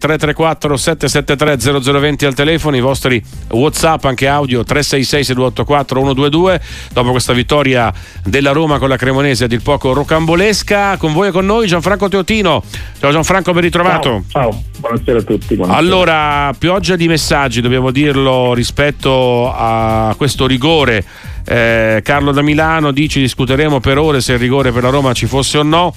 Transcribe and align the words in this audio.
334 0.00 0.76
773 0.76 1.72
0020 1.82 2.24
al 2.24 2.32
telefono, 2.32 2.76
i 2.76 2.80
vostri 2.80 3.20
WhatsApp 3.50 4.04
anche 4.04 4.28
audio 4.28 4.62
366 4.62 5.24
6284 5.24 5.98
122. 5.98 6.60
Dopo 6.92 7.10
questa 7.10 7.32
vittoria 7.32 7.92
della 8.22 8.52
Roma 8.52 8.78
con 8.78 8.90
la 8.90 8.96
Cremonese 8.96 9.42
a 9.42 9.46
dir 9.48 9.60
poco 9.60 9.92
rocambolesca, 9.92 10.98
con 10.98 11.12
voi 11.12 11.26
e 11.26 11.30
con 11.32 11.46
noi 11.46 11.66
Gianfranco 11.66 12.08
Teotino. 12.08 12.62
Ciao 13.00 13.10
Gianfranco, 13.10 13.52
ben 13.52 13.62
ritrovato. 13.62 14.22
Ciao, 14.28 14.50
ciao. 14.52 14.62
buonasera 14.78 15.18
a 15.18 15.22
tutti. 15.22 15.56
Buonasera. 15.56 15.84
Allora, 15.84 16.54
pioggia 16.56 16.94
di 16.94 17.08
messaggi, 17.08 17.60
dobbiamo 17.60 17.90
dirlo 17.90 18.54
rispetto 18.54 19.52
a 19.52 20.14
questo 20.16 20.46
rigore. 20.46 21.04
Eh, 21.44 22.02
Carlo 22.04 22.30
da 22.30 22.42
Milano 22.42 22.92
dice 22.92 23.18
discuteremo 23.18 23.80
per 23.80 23.98
ore 23.98 24.20
se 24.20 24.34
il 24.34 24.38
rigore 24.38 24.70
per 24.70 24.84
la 24.84 24.90
Roma 24.90 25.12
ci 25.12 25.26
fosse 25.26 25.58
o 25.58 25.64
no. 25.64 25.92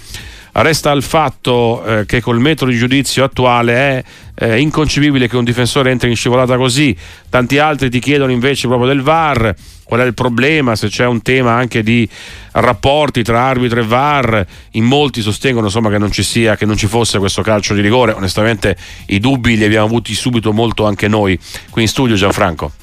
Resta 0.53 0.91
il 0.91 1.01
fatto 1.01 1.83
eh, 1.85 2.05
che 2.05 2.19
col 2.19 2.39
metodo 2.39 2.71
di 2.71 2.77
giudizio 2.77 3.23
attuale 3.23 3.73
è 3.73 4.03
eh, 4.35 4.59
inconcepibile 4.59 5.29
che 5.29 5.37
un 5.37 5.45
difensore 5.45 5.91
entri 5.91 6.09
in 6.09 6.15
scivolata 6.17 6.57
così. 6.57 6.95
Tanti 7.29 7.57
altri 7.57 7.89
ti 7.89 7.99
chiedono 7.99 8.31
invece 8.31 8.67
proprio 8.67 8.89
del 8.89 9.01
VAR, 9.01 9.55
qual 9.85 10.01
è 10.01 10.05
il 10.05 10.13
problema, 10.13 10.75
se 10.75 10.89
c'è 10.89 11.05
un 11.05 11.21
tema 11.21 11.53
anche 11.53 11.83
di 11.83 12.07
rapporti 12.51 13.23
tra 13.23 13.43
arbitro 13.43 13.79
e 13.79 13.85
VAR. 13.85 14.45
In 14.71 14.83
molti 14.83 15.21
sostengono 15.21 15.67
insomma, 15.67 15.89
che 15.89 15.97
non 15.97 16.11
ci 16.11 16.23
sia, 16.23 16.57
che 16.57 16.65
non 16.65 16.75
ci 16.75 16.87
fosse 16.87 17.17
questo 17.17 17.41
calcio 17.41 17.73
di 17.73 17.79
rigore. 17.79 18.11
Onestamente 18.11 18.75
i 19.07 19.19
dubbi 19.19 19.55
li 19.55 19.63
abbiamo 19.63 19.85
avuti 19.85 20.13
subito 20.13 20.51
molto 20.51 20.85
anche 20.85 21.07
noi 21.07 21.39
qui 21.69 21.83
in 21.83 21.87
studio 21.87 22.15
Gianfranco. 22.15 22.73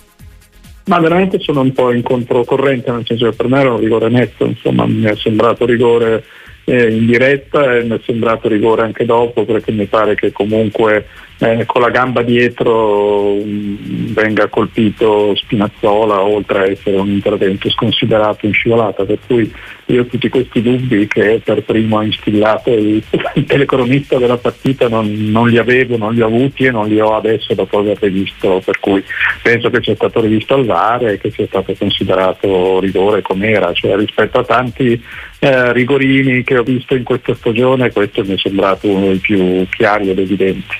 Ma 0.87 0.99
veramente 1.01 1.39
sono 1.39 1.61
un 1.61 1.75
po' 1.75 1.93
in 1.93 2.01
controcorrente, 2.03 2.91
nel 2.91 3.05
senso 3.07 3.29
che 3.29 3.37
per 3.37 3.47
me 3.47 3.61
era 3.61 3.75
un 3.75 3.79
rigore 3.79 4.09
netto, 4.09 4.47
insomma 4.47 4.87
mi 4.87 5.03
è 5.03 5.15
sembrato 5.17 5.67
rigore 5.67 6.25
eh, 6.69 6.91
in 6.91 7.07
diretta 7.07 7.77
e 7.77 7.85
mi 7.85 7.97
è 7.97 8.01
sembrato 8.05 8.47
rigore 8.47 8.83
anche 8.83 9.07
dopo 9.07 9.45
perché 9.45 9.73
mi 9.73 9.87
pare 9.87 10.15
che 10.15 10.33
comunque 10.33 11.07
eh, 11.39 11.65
con 11.67 11.83
la 11.83 11.91
gamba 11.91 12.23
dietro 12.23 13.37
venga 13.45 14.49
colpito 14.49 15.35
Spinazzola 15.37 16.21
oltre 16.23 16.59
a 16.59 16.71
essere 16.71 16.97
un 16.97 17.09
intervento 17.09 17.71
sconsiderato 17.71 18.47
in 18.47 18.53
scivolata. 18.53 19.05
Per 19.05 19.19
cui 19.25 19.53
io 19.87 20.05
tutti 20.07 20.29
questi 20.29 20.61
dubbi 20.61 21.07
che 21.07 21.41
per 21.43 21.63
primo 21.63 21.99
ha 21.99 22.05
instillato 22.05 22.71
il, 22.73 23.03
il 23.35 23.45
telecronista 23.45 24.19
della 24.19 24.37
partita 24.37 24.89
non, 24.89 25.11
non, 25.31 25.49
li 25.49 25.59
avevo, 25.59 25.97
non 25.97 26.13
li 26.13 26.21
ho 26.21 26.27
avuti 26.27 26.65
e 26.65 26.71
non 26.71 26.89
li 26.89 27.01
ho 27.01 27.15
adesso 27.17 27.55
dopo 27.55 27.79
aver 27.79 27.99
rivisto 28.01 28.61
per 28.65 28.81
cui 28.81 29.03
penso 29.43 29.71
che 29.71 29.83
sia 29.83 29.95
stato 29.95 30.21
rivisto 30.21 30.55
al 30.55 30.67
VAR 30.67 31.07
e 31.07 31.19
che 31.19 31.31
sia 31.31 31.47
stato 31.47 31.73
considerato 31.79 32.81
rigore 32.81 33.23
com'era 33.23 33.73
cioè 33.73 33.97
rispetto 33.97 34.41
a 34.41 34.45
tanti 34.45 35.03
eh, 35.39 35.73
rigorini 35.73 36.45
che 36.45 36.59
ho 36.59 36.63
visto 36.63 36.95
in 36.95 37.05
questa 37.05 37.35
stagione 37.35 37.91
questo 37.91 38.23
mi 38.25 38.35
è 38.35 38.39
sembrato 38.39 38.89
uno 38.89 39.07
dei 39.07 39.19
più 39.19 39.67
chiari 39.71 40.11
ed 40.11 40.19
evidenti 40.19 40.77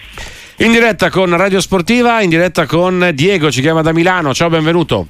in 0.61 0.73
diretta 0.73 1.09
con 1.09 1.37
Radio 1.37 1.61
Sportiva, 1.61 2.21
in 2.21 2.31
diretta 2.31 2.67
con 2.67 3.11
Diego, 3.15 3.49
ci 3.51 3.61
chiama 3.61 3.81
da 3.81 3.93
Milano. 3.93 4.35
Ciao, 4.35 4.49
benvenuto. 4.49 5.07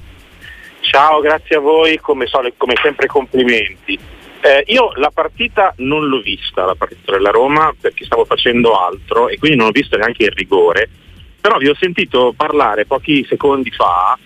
Ciao, 0.81 1.21
grazie 1.21 1.55
a 1.55 1.59
voi, 1.59 1.97
come, 1.97 2.27
come 2.55 2.73
sempre 2.81 3.07
complimenti. 3.07 3.97
Eh, 4.41 4.63
io 4.67 4.91
la 4.95 5.09
partita 5.11 5.73
non 5.77 6.07
l'ho 6.07 6.21
vista, 6.21 6.65
la 6.65 6.75
partita 6.75 7.13
della 7.13 7.31
Roma, 7.31 7.73
perché 7.79 8.05
stavo 8.05 8.25
facendo 8.25 8.79
altro 8.79 9.27
e 9.27 9.39
quindi 9.39 9.57
non 9.57 9.67
ho 9.67 9.71
visto 9.71 9.97
neanche 9.97 10.25
il 10.25 10.31
rigore, 10.31 10.87
però 11.41 11.57
vi 11.57 11.67
ho 11.67 11.75
sentito 11.75 12.31
parlare 12.37 12.85
pochi 12.85 13.25
secondi 13.27 13.71
fa, 13.71 14.17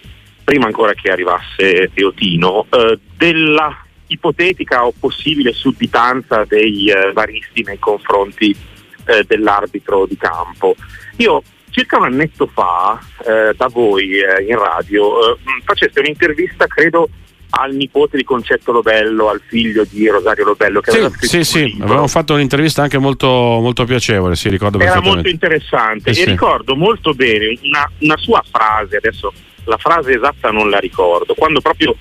prima 0.44 0.66
ancora 0.66 0.94
che 0.94 1.10
arrivasse 1.10 1.90
Teotino, 1.94 2.66
eh, 2.70 3.00
della 3.16 3.78
ipotetica 4.08 4.86
o 4.86 4.94
possibile 5.00 5.54
sudditanza 5.54 6.44
dei 6.46 6.90
eh, 6.90 7.14
varisti 7.14 7.64
nei 7.64 7.80
confronti 7.80 8.72
eh, 9.06 9.24
dell'arbitro 9.26 10.06
di 10.06 10.18
campo. 10.18 10.76
Io 11.18 11.42
circa 11.70 11.98
un 11.98 12.06
annetto 12.06 12.48
fa 12.48 13.00
eh, 13.26 13.54
da 13.56 13.68
voi 13.68 14.20
eh, 14.20 14.44
in 14.44 14.58
radio 14.58 15.34
eh, 15.34 15.38
faceste 15.64 16.00
un'intervista, 16.00 16.68
credo, 16.68 17.10
al 17.56 17.74
nipote 17.74 18.18
di 18.18 18.24
Concetto 18.24 18.72
Lobello, 18.72 19.30
al 19.30 19.42
figlio 19.46 19.84
di 19.88 20.08
Rosario 20.08 20.46
Lobello. 20.46 20.82
Che 20.82 20.92
sì, 20.92 20.98
aveva 20.98 21.16
sì, 21.20 21.44
sì. 21.44 21.78
avevamo 21.82 22.08
fatto 22.08 22.34
un'intervista 22.34 22.84
anche 22.84 22.98
molto, 22.98 23.28
molto 23.28 23.86
piacevole, 23.86 24.36
sì, 24.36 24.50
ricordo 24.50 24.80
Era 24.80 25.02
molto 25.02 25.30
interessante 25.30 26.10
eh, 26.10 26.12
e 26.12 26.16
sì. 26.16 26.26
ricordo 26.26 26.76
molto 26.76 27.14
bene 27.14 27.58
una, 27.64 27.90
una, 28.00 28.18
sua 28.18 28.44
frase, 28.50 28.98
adesso 28.98 29.32
la 29.66 29.78
frase 29.78 30.16
esatta 30.16 30.52
non 30.52 30.70
la 30.70 30.80
ricordo, 30.80 31.34
quando 31.34 31.62
proprio 31.62 31.96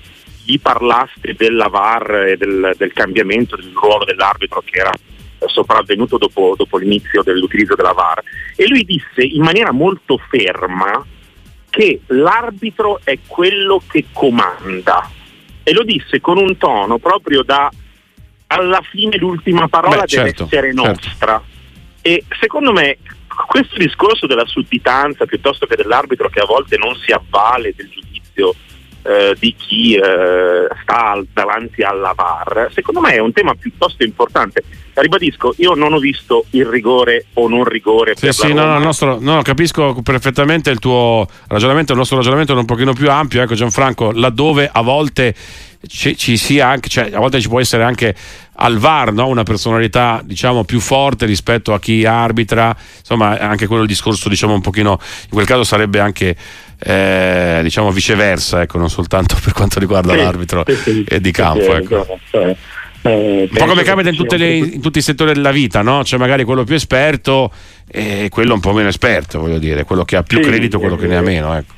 gli 0.45 0.59
parlaste 0.59 1.35
della 1.37 1.67
VAR 1.67 2.15
e 2.27 2.37
del, 2.37 2.73
del 2.77 2.91
cambiamento 2.91 3.55
del 3.55 3.71
ruolo 3.73 4.05
dell'arbitro 4.05 4.61
che 4.65 4.79
era 4.79 4.91
sopravvenuto 5.47 6.17
dopo, 6.17 6.53
dopo 6.57 6.77
l'inizio 6.77 7.23
dell'utilizzo 7.23 7.75
della 7.75 7.93
VAR 7.93 8.21
e 8.55 8.67
lui 8.67 8.83
disse 8.83 9.21
in 9.21 9.43
maniera 9.43 9.71
molto 9.71 10.19
ferma 10.29 11.05
che 11.69 12.01
l'arbitro 12.07 12.99
è 13.03 13.17
quello 13.25 13.81
che 13.87 14.05
comanda 14.11 15.09
e 15.63 15.73
lo 15.73 15.83
disse 15.83 16.21
con 16.21 16.37
un 16.37 16.57
tono 16.57 16.97
proprio 16.97 17.41
da 17.41 17.71
alla 18.47 18.81
fine 18.81 19.17
l'ultima 19.17 19.67
parola 19.67 20.01
Beh, 20.01 20.07
certo, 20.07 20.43
deve 20.43 20.67
essere 20.67 20.73
certo. 20.73 20.87
nostra 20.87 21.41
certo. 21.41 21.45
e 22.01 22.23
secondo 22.39 22.71
me 22.71 22.97
questo 23.47 23.77
discorso 23.77 24.27
della 24.27 24.45
sudditanza 24.45 25.25
piuttosto 25.25 25.65
che 25.65 25.75
dell'arbitro 25.75 26.29
che 26.29 26.41
a 26.41 26.45
volte 26.45 26.77
non 26.77 26.95
si 26.95 27.11
avvale 27.11 27.73
del 27.75 27.89
giudizio 27.89 28.53
eh, 29.03 29.35
di 29.37 29.53
chi 29.55 29.95
eh, 29.95 30.67
sta 30.81 31.21
davanti 31.33 31.81
alla 31.81 32.13
VAR, 32.15 32.69
secondo 32.73 33.01
me 33.01 33.13
è 33.13 33.19
un 33.19 33.31
tema 33.31 33.53
piuttosto 33.53 34.03
importante. 34.03 34.63
Ribadisco, 34.93 35.53
io 35.57 35.73
non 35.73 35.93
ho 35.93 35.99
visto 35.99 36.45
il 36.51 36.65
rigore 36.65 37.25
o 37.33 37.47
non 37.49 37.63
rigore. 37.63 38.13
Sì, 38.15 38.31
sì, 38.31 38.53
no, 38.53 38.65
no, 38.65 38.79
nostro, 38.79 39.17
no, 39.19 39.41
capisco 39.41 40.01
perfettamente 40.03 40.69
il 40.69 40.79
tuo 40.79 41.27
ragionamento, 41.47 41.93
il 41.93 41.97
nostro 41.97 42.17
ragionamento 42.17 42.53
è 42.53 42.57
un 42.57 42.65
pochino 42.65 42.93
più 42.93 43.09
ampio, 43.09 43.41
ecco 43.41 43.55
Gianfranco, 43.55 44.11
laddove 44.11 44.69
a 44.71 44.81
volte 44.81 45.33
ci, 45.87 46.15
ci 46.15 46.37
sia 46.37 46.67
anche, 46.67 46.89
cioè, 46.89 47.11
a 47.13 47.19
volte 47.19 47.41
ci 47.41 47.49
può 47.49 47.59
essere 47.59 47.83
anche 47.83 48.15
al 48.55 48.77
VAR 48.77 49.11
no? 49.11 49.27
una 49.27 49.43
personalità 49.43 50.21
diciamo 50.23 50.63
più 50.63 50.79
forte 50.79 51.25
rispetto 51.25 51.73
a 51.73 51.79
chi 51.79 52.05
arbitra 52.05 52.75
insomma 52.99 53.39
anche 53.39 53.65
quello 53.65 53.81
il 53.81 53.87
discorso 53.87 54.29
diciamo 54.29 54.53
un 54.53 54.61
pochino 54.61 54.99
in 55.23 55.29
quel 55.29 55.45
caso 55.45 55.63
sarebbe 55.63 55.99
anche 55.99 56.35
eh, 56.83 57.59
diciamo 57.63 57.91
viceversa, 57.91 58.61
ecco, 58.61 58.77
non 58.77 58.89
soltanto 58.89 59.37
per 59.41 59.53
quanto 59.53 59.79
riguarda 59.79 60.11
sì, 60.11 60.17
l'arbitro 60.17 60.63
sì, 60.67 61.05
sì, 61.07 61.21
di 61.21 61.31
campo. 61.31 61.75
Ecco. 61.75 62.19
Cioè, 62.29 62.55
eh, 63.03 63.49
un 63.49 63.57
po' 63.57 63.65
come 63.65 63.83
capita 63.83 64.09
in, 64.09 64.25
le, 64.37 64.55
in, 64.55 64.81
tutti 64.81 64.99
i 64.99 65.01
settori 65.01 65.33
della 65.33 65.51
vita, 65.51 65.81
no? 65.81 66.01
C'è 66.03 66.17
magari 66.17 66.43
quello 66.43 66.63
più 66.63 66.75
esperto 66.75 67.51
e 67.87 68.27
quello 68.29 68.53
un 68.53 68.59
po' 68.59 68.73
meno 68.73 68.89
esperto, 68.89 69.39
voglio 69.39 69.59
dire, 69.59 69.83
quello 69.83 70.05
che 70.05 70.15
ha 70.15 70.23
più 70.23 70.39
credito, 70.39 70.79
quello 70.79 70.95
che 70.95 71.07
ne 71.07 71.17
ha 71.17 71.21
meno. 71.21 71.55
Ecco. 71.55 71.73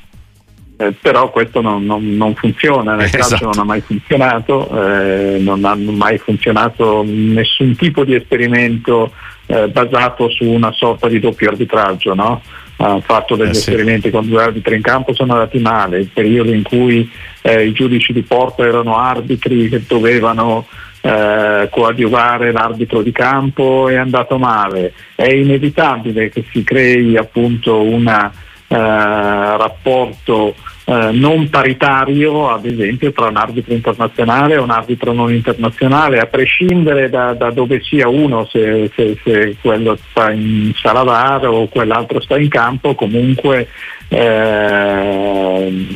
Eh, 0.78 0.92
però 0.92 1.30
questo 1.30 1.62
non, 1.62 1.84
non, 1.84 2.16
non 2.16 2.34
funziona, 2.34 2.94
nel 2.94 3.06
esatto. 3.12 3.28
calcio 3.28 3.44
non 3.46 3.58
ha 3.58 3.64
mai 3.64 3.80
funzionato, 3.80 4.68
eh, 4.70 5.38
non 5.38 5.64
ha 5.64 5.74
mai 5.74 6.18
funzionato 6.18 7.02
nessun 7.06 7.74
tipo 7.76 8.04
di 8.04 8.14
esperimento 8.14 9.12
eh, 9.46 9.68
basato 9.68 10.28
su 10.30 10.44
una 10.44 10.72
sorta 10.72 11.08
di 11.08 11.18
doppio 11.18 11.48
arbitraggio. 11.48 12.14
No? 12.14 12.42
Ha 12.76 13.00
fatto 13.00 13.36
degli 13.36 13.50
eh 13.50 13.54
sì. 13.54 13.70
esperimenti 13.70 14.10
con 14.10 14.28
due 14.28 14.42
arbitri 14.42 14.76
in 14.76 14.82
campo 14.82 15.14
sono 15.14 15.32
andati 15.32 15.58
male, 15.58 16.00
il 16.00 16.10
periodo 16.12 16.52
in 16.52 16.62
cui 16.62 17.10
eh, 17.42 17.66
i 17.66 17.72
giudici 17.72 18.12
di 18.12 18.22
porto 18.22 18.62
erano 18.62 18.96
arbitri 18.96 19.68
che 19.68 19.82
dovevano 19.86 20.66
eh, 21.00 21.68
coadiuvare 21.70 22.52
l'arbitro 22.52 23.00
di 23.00 23.12
campo 23.12 23.88
è 23.88 23.96
andato 23.96 24.38
male, 24.38 24.92
è 25.14 25.26
inevitabile 25.26 26.28
che 26.30 26.44
si 26.50 26.64
crei 26.64 27.16
appunto 27.16 27.82
un 27.82 28.06
eh, 28.08 28.44
rapporto 28.68 30.54
eh, 30.88 31.10
non 31.12 31.48
paritario, 31.50 32.48
ad 32.48 32.64
esempio, 32.64 33.10
tra 33.10 33.26
un 33.26 33.36
arbitro 33.36 33.74
internazionale 33.74 34.54
e 34.54 34.58
un 34.58 34.70
arbitro 34.70 35.12
non 35.12 35.32
internazionale, 35.32 36.20
a 36.20 36.26
prescindere 36.26 37.10
da, 37.10 37.34
da 37.34 37.50
dove 37.50 37.82
sia 37.82 38.08
uno, 38.08 38.46
se, 38.46 38.90
se, 38.94 39.18
se, 39.24 39.56
quello 39.60 39.98
sta 40.10 40.30
in 40.30 40.72
sala 40.76 41.40
o 41.50 41.66
quell'altro 41.66 42.20
sta 42.20 42.38
in 42.38 42.48
campo, 42.48 42.94
comunque 42.94 43.68
eh, 44.08 45.86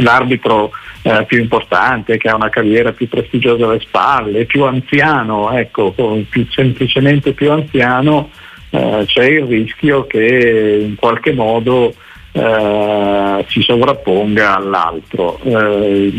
l'arbitro 0.00 0.72
eh, 1.02 1.24
più 1.26 1.38
importante, 1.38 2.16
che 2.16 2.28
ha 2.28 2.34
una 2.34 2.50
carriera 2.50 2.90
più 2.90 3.08
prestigiosa 3.08 3.66
alle 3.66 3.78
spalle, 3.80 4.44
più 4.44 4.64
anziano, 4.64 5.52
ecco, 5.52 5.94
più, 6.28 6.46
semplicemente 6.50 7.32
più 7.32 7.52
anziano, 7.52 8.30
eh, 8.70 9.04
c'è 9.06 9.24
il 9.24 9.44
rischio 9.44 10.06
che 10.06 10.80
in 10.82 10.94
qualche 10.96 11.32
modo 11.32 11.94
eh, 12.32 13.44
si 13.48 13.62
sovrapponga 13.62 14.56
all'altro. 14.56 15.40
Eh, 15.42 16.12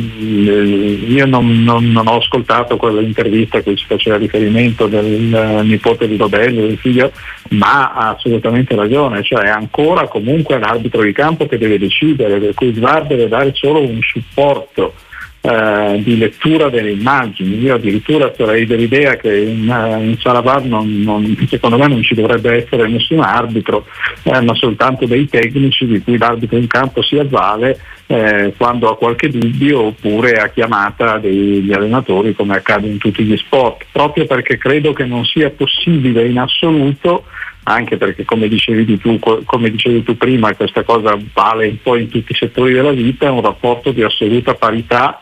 io 1.07 1.25
non, 1.25 1.63
non, 1.63 1.91
non, 1.91 2.07
ho 2.07 2.17
ascoltato 2.17 2.77
quell'intervista 2.77 3.59
a 3.59 3.61
cui 3.61 3.75
ci 3.75 3.85
faceva 3.85 4.17
riferimento 4.17 4.87
del 4.87 5.61
nipote 5.63 6.07
di 6.07 6.17
Robello, 6.17 6.61
del 6.61 6.77
figlio, 6.77 7.11
ma 7.51 7.93
ha 7.93 8.09
assolutamente 8.09 8.75
ragione, 8.75 9.23
cioè 9.23 9.43
è 9.43 9.49
ancora 9.49 10.07
comunque 10.07 10.59
l'arbitro 10.59 11.03
di 11.03 11.13
campo 11.13 11.45
che 11.45 11.57
deve 11.57 11.77
decidere, 11.77 12.39
per 12.39 12.53
cui 12.53 12.73
SVAR 12.73 13.05
deve 13.05 13.27
dare 13.27 13.51
solo 13.53 13.79
un 13.79 13.99
supporto 14.01 14.93
eh, 15.41 16.01
di 16.03 16.17
lettura 16.17 16.69
delle 16.69 16.91
immagini. 16.91 17.59
Io 17.59 17.75
addirittura 17.75 18.33
sarei 18.35 18.65
dell'idea 18.65 19.15
che 19.15 19.35
in, 19.35 19.69
eh, 19.69 20.03
in 20.03 20.17
Salavar 20.17 20.65
non, 20.65 21.01
non, 21.01 21.35
secondo 21.47 21.77
me 21.77 21.87
non 21.87 22.03
ci 22.03 22.13
dovrebbe 22.13 22.63
essere 22.63 22.87
nessun 22.87 23.21
arbitro, 23.21 23.85
eh, 24.23 24.41
ma 24.41 24.53
soltanto 24.55 25.05
dei 25.05 25.27
tecnici 25.29 25.85
di 25.85 26.01
cui 26.01 26.17
l'arbitro 26.17 26.57
in 26.57 26.67
campo 26.67 27.01
si 27.01 27.17
avvale 27.17 27.79
eh, 28.07 28.53
quando 28.57 28.89
ha 28.89 28.97
qualche 28.97 29.29
dubbio 29.29 29.83
oppure 29.83 30.33
a 30.33 30.49
chiamata 30.49 31.19
degli 31.19 31.71
allenatori 31.71 32.35
come 32.35 32.55
accade 32.55 32.87
in 32.87 32.97
tutti 32.97 33.23
gli 33.23 33.37
sport, 33.37 33.85
proprio 33.91 34.25
perché 34.25 34.57
credo 34.57 34.93
che 34.93 35.05
non 35.05 35.23
sia 35.25 35.49
possibile 35.51 36.27
in 36.27 36.39
assoluto 36.39 37.23
anche 37.63 37.97
perché 37.97 38.25
come 38.25 38.47
dicevi, 38.47 38.97
tu, 38.97 39.19
come 39.19 39.69
dicevi 39.69 40.01
tu 40.01 40.17
prima 40.17 40.55
questa 40.55 40.83
cosa 40.83 41.15
vale 41.33 41.67
un 41.67 41.77
po' 41.81 41.95
in 41.95 42.09
tutti 42.09 42.31
i 42.31 42.35
settori 42.35 42.73
della 42.73 42.91
vita, 42.91 43.31
un 43.31 43.41
rapporto 43.41 43.91
di 43.91 44.01
assoluta 44.01 44.55
parità 44.55 45.19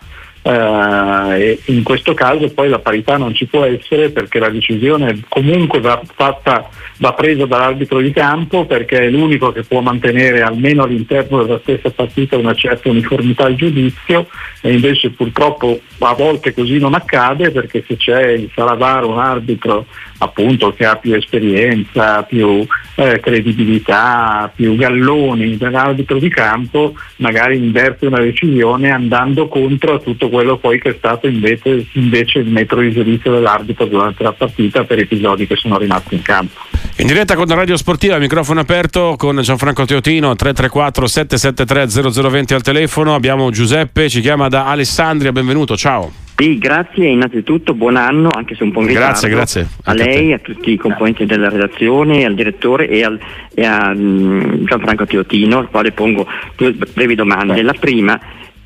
eh, 0.50 1.60
in 1.66 1.84
questo 1.84 2.14
caso 2.14 2.50
poi 2.50 2.70
la 2.70 2.80
parità 2.80 3.18
non 3.18 3.34
ci 3.34 3.46
può 3.46 3.66
essere 3.66 4.12
perché 4.12 4.40
la 4.40 4.50
decisione 4.50 5.20
comunque 5.28 5.82
va, 5.82 6.02
fatta, 6.16 6.70
va 6.98 7.14
presa 7.14 7.46
dall'arbitro 7.46 8.00
di 8.00 8.12
campo 8.12 8.66
perché 8.66 9.00
è 9.00 9.10
l'unico 9.10 9.52
che 9.52 9.64
può 9.64 9.82
mantenere 9.82 10.42
almeno 10.42 10.84
all'interno 10.84 11.44
della 11.44 11.60
stessa 11.60 11.92
partita 11.92 12.38
una 12.38 12.56
certa 12.56 12.90
uniformità 12.90 13.46
al 13.46 13.56
giudizio 13.56 14.28
e 14.62 14.74
invece 14.74 15.12
purtroppo 15.12 15.80
a 16.00 16.14
volte 16.14 16.54
così 16.54 16.80
non 16.80 16.96
accade 16.96 17.52
perché 17.52 17.84
se 17.86 17.98
c'è 17.98 18.30
il 18.30 18.50
Salavaro 18.54 19.10
un 19.10 19.20
arbitro 19.20 19.86
appunto 20.20 20.74
che 20.74 20.86
ha 20.86 20.96
più 20.96 21.14
esperienza, 21.14 22.24
più 22.24 22.66
eh, 22.96 23.20
credibilità, 23.20 24.52
più 24.54 24.76
galloni 24.76 25.58
dell'arbitro 25.58 26.18
di 26.18 26.30
campo, 26.30 26.96
magari 27.18 27.58
inverte 27.58 28.08
una 28.08 28.20
decisione 28.20 28.90
andando 28.90 29.48
contro 29.48 29.96
a 29.96 30.00
tutto 30.00 30.30
quello 30.30 30.58
poi 30.58 30.80
che 30.80 30.90
è 30.90 30.96
stato 30.98 31.28
invece, 31.28 31.86
invece 31.94 32.40
il 32.40 32.50
metro 32.50 32.82
di 32.82 32.92
giudizio 32.92 33.34
dell'arbitro 33.34 33.86
durante 33.86 34.24
la 34.24 34.34
partita 34.34 34.84
per 34.84 35.00
episodi 35.00 35.46
che 35.46 35.56
sono 35.56 35.78
rimasti 35.78 36.16
in 36.16 36.22
campo. 36.24 36.60
In 37.00 37.06
diretta 37.06 37.36
con 37.36 37.46
la 37.46 37.54
Radio 37.54 37.78
Sportiva, 37.78 38.18
microfono 38.18 38.60
aperto 38.60 39.14
con 39.20 39.40
Gianfranco 39.40 39.86
Teotino, 39.86 40.36
334 40.36 41.06
773 41.06 42.12
0020 42.12 42.54
al 42.56 42.64
telefono, 42.64 43.14
abbiamo 43.14 43.52
Giuseppe, 43.52 44.10
ci 44.10 44.20
chiama 44.20 44.48
da 44.48 44.66
Alessandria, 44.66 45.32
benvenuto, 45.32 45.78
ciao. 45.78 46.12
Sì, 46.36 46.58
grazie 46.58 47.08
innanzitutto, 47.08 47.76
buon 47.76 47.98
anno, 47.98 48.30
anche 48.36 48.56
se 48.56 48.64
un 48.64 48.72
po' 48.72 48.82
in 48.82 48.88
ritardo. 48.88 49.10
Grazie, 49.10 49.30
grazie. 49.30 49.68
A 49.84 49.94
lei, 49.94 50.32
a, 50.32 50.38
a, 50.38 50.40
tutti 50.40 50.72
i 50.72 50.78
componenti 50.78 51.28
della 51.28 51.50
redazione, 51.50 52.26
al 52.26 52.34
direttore 52.34 52.90
e, 52.90 53.04
al, 53.04 53.20
e 53.54 53.64
a 53.64 53.92
um, 53.96 54.66
Gianfranco 54.66 55.06
Teotino, 55.06 55.60
al 55.60 55.70
quale 55.70 55.92
pongo 55.92 56.26
due 56.56 56.74
brevi 56.74 57.14
domande. 57.14 57.62
La 57.62 57.76
prima, 57.80 58.20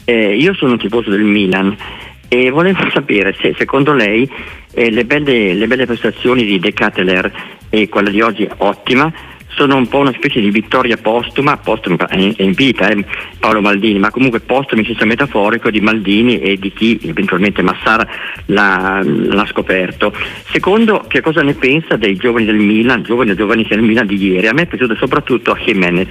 eh, 0.06 0.38
io 0.38 0.54
sono 0.54 0.72
un 0.72 0.80
tifoso 0.80 1.10
del 1.10 1.24
Milan 1.24 1.76
e 2.34 2.50
volevo 2.50 2.90
sapere 2.94 3.36
se 3.42 3.54
secondo 3.58 3.92
lei 3.92 4.30
eh, 4.74 4.90
le, 4.90 5.04
belle, 5.04 5.54
le, 5.54 5.68
belle, 5.68 5.86
prestazioni 5.86 6.46
di 6.46 6.60
De 6.60 6.72
Cateler 6.72 7.30
e 7.70 7.90
quella 7.90 8.10
di 8.10 8.22
oggi 8.22 8.48
ottima 8.60 9.12
sono 9.50 9.76
un 9.76 9.90
po' 9.90 9.98
una 9.98 10.14
specie 10.14 10.40
di 10.40 10.50
vittoria 10.50 10.96
postuma, 10.96 11.58
postuma 11.58 12.08
è 12.08 12.16
in 12.16 12.54
vita 12.54 12.88
eh, 12.88 13.04
Paolo 13.38 13.60
Maldini, 13.60 14.00
ma 14.00 14.12
comunque 14.12 14.40
postuma 14.40 14.80
in 14.80 14.88
senso 14.88 15.06
metaforico 15.06 15.70
di 15.70 15.82
Maldini 15.82 16.40
e 16.40 16.56
di 16.56 16.72
chi 16.72 16.98
eventualmente 17.04 17.62
Massara 17.62 18.08
l'ha, 18.46 19.02
l'ha, 19.04 19.46
scoperto. 19.48 20.14
Secondo, 20.52 21.04
che 21.10 21.20
cosa 21.20 21.42
ne 21.42 21.54
pensa 21.54 21.98
dei 21.98 22.16
giovani 22.16 22.46
del 22.46 22.56
Milan, 22.56 23.04
giovani 23.04 23.32
e 23.32 23.36
giovani 23.36 23.66
del 23.68 23.82
Milan 23.82 24.08
di 24.08 24.16
ieri? 24.16 24.48
A 24.48 24.54
me 24.54 24.62
è 24.62 24.68
piaciuto 24.68 24.96
soprattutto 24.96 25.58
Jimenez. 25.66 26.08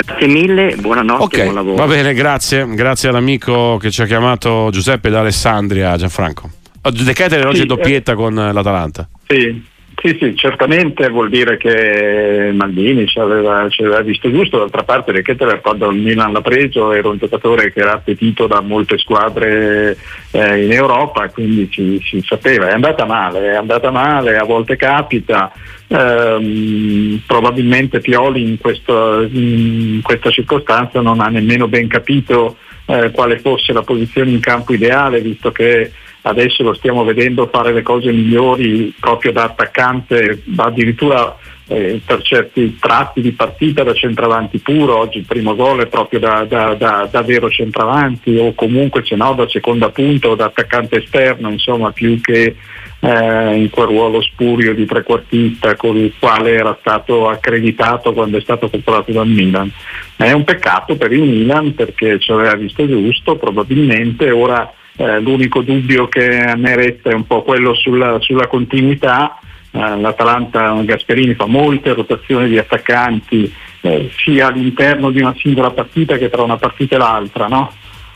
Grazie 0.00 0.28
mille, 0.28 0.76
buonanotte 0.76 1.24
okay, 1.24 1.42
buon 1.42 1.54
lavoro. 1.54 1.76
Va 1.76 1.86
bene, 1.86 2.14
grazie, 2.14 2.64
grazie 2.72 3.08
all'amico 3.08 3.78
che 3.78 3.90
ci 3.90 4.02
ha 4.02 4.06
chiamato 4.06 4.68
Giuseppe 4.70 5.10
da 5.10 5.20
Alessandria, 5.20 5.96
Gianfranco. 5.96 6.50
De 6.80 7.12
Keteler 7.12 7.46
oggi 7.48 7.60
sì, 7.60 7.66
doppietta 7.66 8.12
eh, 8.12 8.14
con 8.14 8.34
l'Atalanta. 8.34 9.08
Sì, 9.26 9.60
sì, 10.00 10.16
sì, 10.20 10.36
certamente 10.36 11.08
vuol 11.08 11.28
dire 11.28 11.56
che 11.56 12.52
Maldini 12.54 13.04
ci 13.08 13.18
aveva, 13.18 13.68
ci 13.68 13.82
aveva 13.82 14.00
visto 14.00 14.30
giusto, 14.30 14.58
d'altra 14.58 14.84
parte 14.84 15.10
Recchetter 15.10 15.60
quando 15.60 15.90
il 15.90 15.98
Milan 15.98 16.32
l'ha 16.32 16.40
preso 16.40 16.92
era 16.92 17.08
un 17.08 17.18
giocatore 17.18 17.72
che 17.72 17.80
era 17.80 17.94
appetito 17.94 18.46
da 18.46 18.60
molte 18.60 18.96
squadre 18.96 19.96
eh, 20.30 20.64
in 20.64 20.70
Europa, 20.70 21.28
quindi 21.30 21.68
si, 21.72 22.00
si, 22.04 22.22
sapeva, 22.24 22.68
è 22.68 22.74
andata 22.74 23.06
male, 23.06 23.50
è 23.50 23.56
andata 23.56 23.90
male, 23.90 24.36
a 24.36 24.44
volte 24.44 24.76
capita, 24.76 25.50
ehm, 25.88 27.22
probabilmente 27.26 27.98
Pioli 27.98 28.42
in, 28.42 28.58
questo, 28.58 29.22
in, 29.22 29.98
questa 30.00 30.30
circostanza 30.30 31.00
non 31.00 31.18
ha 31.18 31.26
nemmeno 31.26 31.66
ben 31.66 31.88
capito 31.88 32.56
eh, 32.86 33.10
quale 33.10 33.40
fosse 33.40 33.72
la 33.72 33.82
posizione 33.82 34.30
in 34.30 34.38
campo 34.38 34.72
ideale, 34.72 35.20
visto 35.20 35.50
che 35.50 35.90
adesso 36.22 36.62
lo 36.62 36.74
stiamo 36.74 37.04
vedendo 37.04 37.48
fare 37.52 37.72
le 37.72 37.82
cose 37.82 38.12
migliori 38.12 38.94
proprio 38.98 39.32
da 39.32 39.44
attaccante, 39.44 40.42
addirittura 40.56 41.36
eh, 41.68 42.00
per 42.04 42.22
certi 42.22 42.78
tratti 42.78 43.20
di 43.20 43.32
partita 43.32 43.82
da 43.82 43.92
centravanti 43.92 44.58
puro, 44.58 44.96
oggi 44.96 45.18
il 45.18 45.26
primo 45.26 45.54
gol 45.54 45.82
è 45.82 45.86
proprio 45.86 46.18
da, 46.18 46.44
da, 46.48 46.74
da, 46.74 47.08
da 47.10 47.22
vero 47.22 47.50
centravanti 47.50 48.36
o 48.36 48.54
comunque 48.54 49.04
se 49.04 49.16
no 49.16 49.34
da 49.34 49.48
seconda 49.48 49.90
punta 49.90 50.28
o 50.28 50.34
da 50.34 50.46
attaccante 50.46 51.02
esterno, 51.02 51.50
insomma 51.50 51.92
più 51.92 52.20
che 52.20 52.56
eh, 53.00 53.54
in 53.54 53.70
quel 53.70 53.86
ruolo 53.86 54.20
spurio 54.22 54.74
di 54.74 54.86
trequartista 54.86 55.76
con 55.76 55.96
il 55.96 56.12
quale 56.18 56.54
era 56.54 56.76
stato 56.80 57.28
accreditato 57.28 58.12
quando 58.12 58.38
è 58.38 58.40
stato 58.40 58.68
comprato 58.68 59.12
dal 59.12 59.28
Milan. 59.28 59.70
È 60.16 60.32
un 60.32 60.44
peccato 60.44 60.96
per 60.96 61.12
il 61.12 61.22
Milan 61.22 61.74
perché 61.74 62.18
ci 62.18 62.32
aveva 62.32 62.54
visto 62.54 62.86
giusto, 62.86 63.36
probabilmente 63.36 64.30
ora 64.30 64.72
eh, 64.98 65.20
l'unico 65.20 65.62
dubbio 65.62 66.08
che 66.08 66.40
a 66.40 66.56
me 66.56 66.74
resta 66.74 67.10
è 67.10 67.14
un 67.14 67.24
po' 67.24 67.42
quello 67.42 67.72
sulla, 67.74 68.18
sulla 68.20 68.48
continuità. 68.48 69.38
Eh, 69.70 69.96
L'Atalanta 69.96 70.72
Gasperini 70.82 71.34
fa 71.34 71.46
molte 71.46 71.94
rotazioni 71.94 72.48
di 72.48 72.58
attaccanti 72.58 73.52
eh, 73.80 74.10
sia 74.16 74.48
all'interno 74.48 75.10
di 75.10 75.20
una 75.20 75.34
singola 75.38 75.70
partita 75.70 76.16
che 76.16 76.28
tra 76.28 76.42
una 76.42 76.56
partita 76.56 76.96
e 76.96 76.98
l'altra. 76.98 77.46
No? 77.46 77.72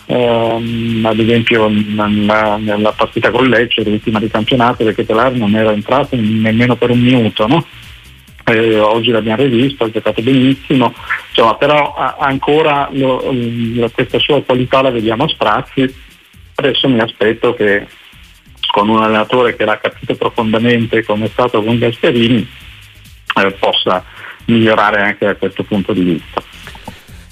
Ehm, 0.06 1.06
ad 1.06 1.18
esempio 1.20 1.68
nella, 1.68 2.56
nella, 2.56 2.90
partita 2.90 3.30
con 3.30 3.46
Lecce, 3.46 3.84
l'ultima 3.84 4.18
di 4.18 4.28
campionato, 4.28 4.82
perché 4.82 5.06
Telar 5.06 5.34
non 5.34 5.54
era 5.54 5.72
entrato 5.72 6.16
nemmeno 6.16 6.74
per 6.74 6.90
un 6.90 6.98
minuto. 6.98 7.46
No? 7.46 7.64
Eh, 8.44 8.76
oggi 8.80 9.12
l'abbiamo 9.12 9.44
rivisto, 9.44 9.84
ha 9.84 9.90
giocato 9.90 10.20
benissimo, 10.20 10.92
insomma, 11.28 11.54
però 11.54 11.94
a, 11.94 12.16
ancora 12.18 12.88
lo, 12.90 13.30
lo, 13.30 13.88
questa 13.90 14.18
sua 14.18 14.42
qualità 14.42 14.82
la 14.82 14.90
vediamo 14.90 15.22
a 15.22 15.28
sprazzi 15.28 16.10
Adesso 16.54 16.88
mi 16.88 17.00
aspetto 17.00 17.54
che 17.54 17.86
con 18.72 18.88
un 18.88 19.02
allenatore 19.02 19.54
che 19.56 19.64
l'ha 19.64 19.78
capito 19.78 20.14
profondamente 20.14 21.04
come 21.04 21.26
è 21.26 21.28
stato 21.28 21.62
con 21.62 21.78
Gasperini 21.78 22.48
eh, 23.36 23.50
possa 23.52 24.04
migliorare 24.46 25.02
anche 25.02 25.26
da 25.26 25.34
questo 25.34 25.62
punto 25.62 25.92
di 25.92 26.02
vista. 26.02 26.42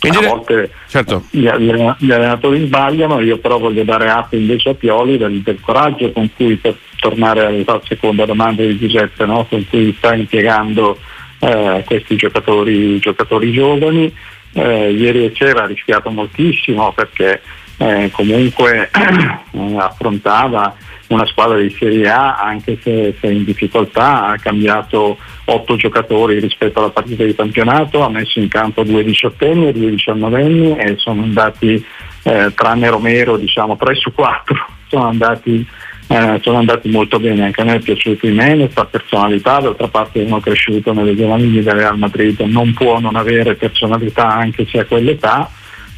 Quindi 0.01 0.25
a 0.25 0.29
volte 0.29 0.71
certo. 0.89 1.25
gli, 1.31 1.47
gli, 1.47 2.11
allenatori 2.11 2.65
sbagliano, 2.65 3.21
io 3.21 3.37
però 3.37 3.59
voglio 3.59 3.85
dare 3.85 4.09
atto 4.09 4.35
invece 4.35 4.71
a 4.71 4.75
Pioli 4.75 5.19
del, 5.19 5.43
del 5.43 5.61
coraggio 5.61 6.11
con 6.13 6.31
cui, 6.35 6.57
per 6.57 6.75
tornare 6.99 7.45
alla 7.45 7.81
seconda 7.85 8.25
domanda 8.25 8.63
di 8.63 8.79
Giuseppe, 8.79 9.27
no? 9.27 9.45
con 9.45 9.67
cui 9.69 9.95
sta 9.99 10.15
impiegando 10.15 10.99
eh, 11.41 11.83
questi 11.85 12.17
giocatori, 12.17 12.99
giocatori 12.99 13.53
giovani. 13.53 14.15
Eh, 14.53 14.91
ieri 14.93 15.33
sera 15.37 15.65
ha 15.65 15.67
rischiato 15.67 16.11
moltissimo 16.11 16.93
perché 16.93 17.43
eh, 17.81 18.11
comunque 18.13 18.91
eh, 18.93 19.77
affrontava 19.79 20.75
una 21.09 21.25
squadra 21.25 21.59
di 21.59 21.75
Serie 21.79 22.09
A 22.11 22.37
anche 22.37 22.79
se, 22.83 23.17
se, 23.19 23.27
in 23.29 23.45
difficoltà, 23.45 24.27
ha 24.27 24.37
cambiato 24.37 25.17
otto 25.47 25.77
giocatori 25.77 26.39
rispetto 26.39 26.79
alla 26.79 26.91
partita 26.91 27.25
di 27.25 27.35
campionato, 27.35 28.03
ha 28.03 28.11
messo 28.11 28.39
in 28.39 28.49
campo 28.49 28.85
due 28.85 29.03
diciottenni 29.03 29.69
e 29.69 29.73
due 29.73 29.91
diciannovenni 29.91 30.77
e 30.77 30.97
sono 30.99 31.23
andati, 31.23 31.83
eh, 32.25 32.53
tranne 32.55 32.91
Romero, 32.91 33.39
diciamo 33.39 33.77
3 33.77 33.95
su 33.95 34.13
4, 34.13 34.67
sono 34.89 35.07
andati, 35.07 35.67
eh, 36.09 36.39
sono 36.43 36.59
andati 36.59 36.91
molto 36.91 37.19
bene, 37.19 37.45
anche 37.45 37.63
a 37.63 37.65
me 37.65 37.77
è 37.77 37.81
piaciuto 37.81 38.27
Jimenez, 38.27 38.75
la 38.75 38.85
personalità, 38.85 39.59
d'altra 39.59 39.89
parte 39.89 40.21
uno 40.21 40.39
cresciuto 40.39 40.93
nelle 40.93 41.17
giovanili 41.17 41.63
del 41.63 41.75
Real 41.77 41.97
Madrid 41.97 42.39
non 42.41 42.75
può 42.75 43.01
non 43.01 43.17
avere 43.17 43.55
personalità 43.55 44.29
anche 44.29 44.67
se 44.67 44.81
a 44.81 44.85
quell'età 44.85 45.51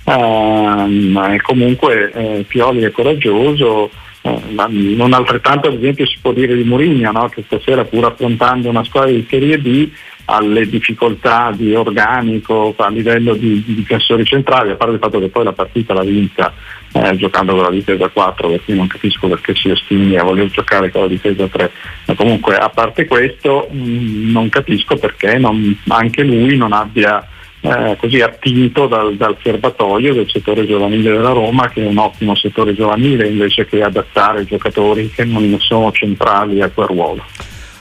Uh, 0.05 1.37
comunque 1.43 2.11
eh, 2.13 2.45
Pioli 2.49 2.83
è 2.83 2.91
coraggioso, 2.91 3.91
eh, 4.23 4.41
non 4.49 5.13
altrettanto 5.13 5.69
ad 5.69 5.75
esempio 5.75 6.07
si 6.07 6.19
può 6.21 6.33
dire 6.33 6.57
di 6.57 6.65
Mourinho 6.65 7.13
no? 7.13 7.29
che 7.29 7.43
stasera 7.47 7.85
pur 7.85 8.05
affrontando 8.05 8.69
una 8.69 8.85
squadra 8.85 9.11
di 9.11 9.27
Serie 9.29 9.59
B 9.59 9.91
alle 10.25 10.69
difficoltà 10.69 11.53
di 11.55 11.75
organico 11.75 12.75
a 12.77 12.89
livello 12.89 13.35
di, 13.35 13.63
di 13.65 13.75
difensori 13.75 14.25
centrali, 14.25 14.71
a 14.71 14.77
parte 14.77 14.95
il 14.95 15.01
fatto 15.01 15.19
che 15.19 15.29
poi 15.29 15.45
la 15.45 15.53
partita 15.53 15.95
l'ha 15.95 16.05
vinta 16.05 16.53
eh, 16.93 17.17
giocando 17.17 17.55
con 17.55 17.65
la 17.65 17.71
difesa 17.71 18.09
4, 18.09 18.49
perché 18.49 18.75
non 18.75 18.87
capisco 18.87 19.29
perché 19.29 19.55
si 19.55 19.71
ostini 19.71 20.17
a 20.17 20.23
voler 20.23 20.49
giocare 20.49 20.91
con 20.91 21.03
la 21.03 21.09
difesa 21.09 21.47
3. 21.47 21.71
Ma 22.07 22.15
comunque 22.15 22.57
a 22.57 22.69
parte 22.69 23.07
questo 23.07 23.69
mh, 23.71 23.77
mm, 23.77 24.31
non 24.31 24.49
capisco 24.49 24.97
perché 24.97 25.39
non, 25.39 25.77
anche 25.89 26.23
lui 26.23 26.57
non 26.57 26.73
abbia 26.73 27.27
eh, 27.63 27.97
così 27.99 28.21
attinto 28.21 28.87
dal, 28.89 29.15
dal, 29.15 29.37
serbatoio 29.41 30.15
del 30.15 30.29
settore 30.29 30.67
giovanile 30.67 31.13
della 31.13 31.31
Roma 31.31 31.69
che 31.69 31.83
è 31.83 31.87
un 31.87 31.97
ottimo 31.97 32.35
settore 32.35 32.75
giovanile 32.75 33.29
invece 33.29 33.67
che 33.67 33.83
adattare 33.83 34.45
giocatori 34.45 35.09
che 35.11 35.25
non 35.25 35.57
sono 35.61 35.93
centrali 35.93 36.61
a 36.61 36.69
quel 36.69 36.89
ruolo. 36.89 37.25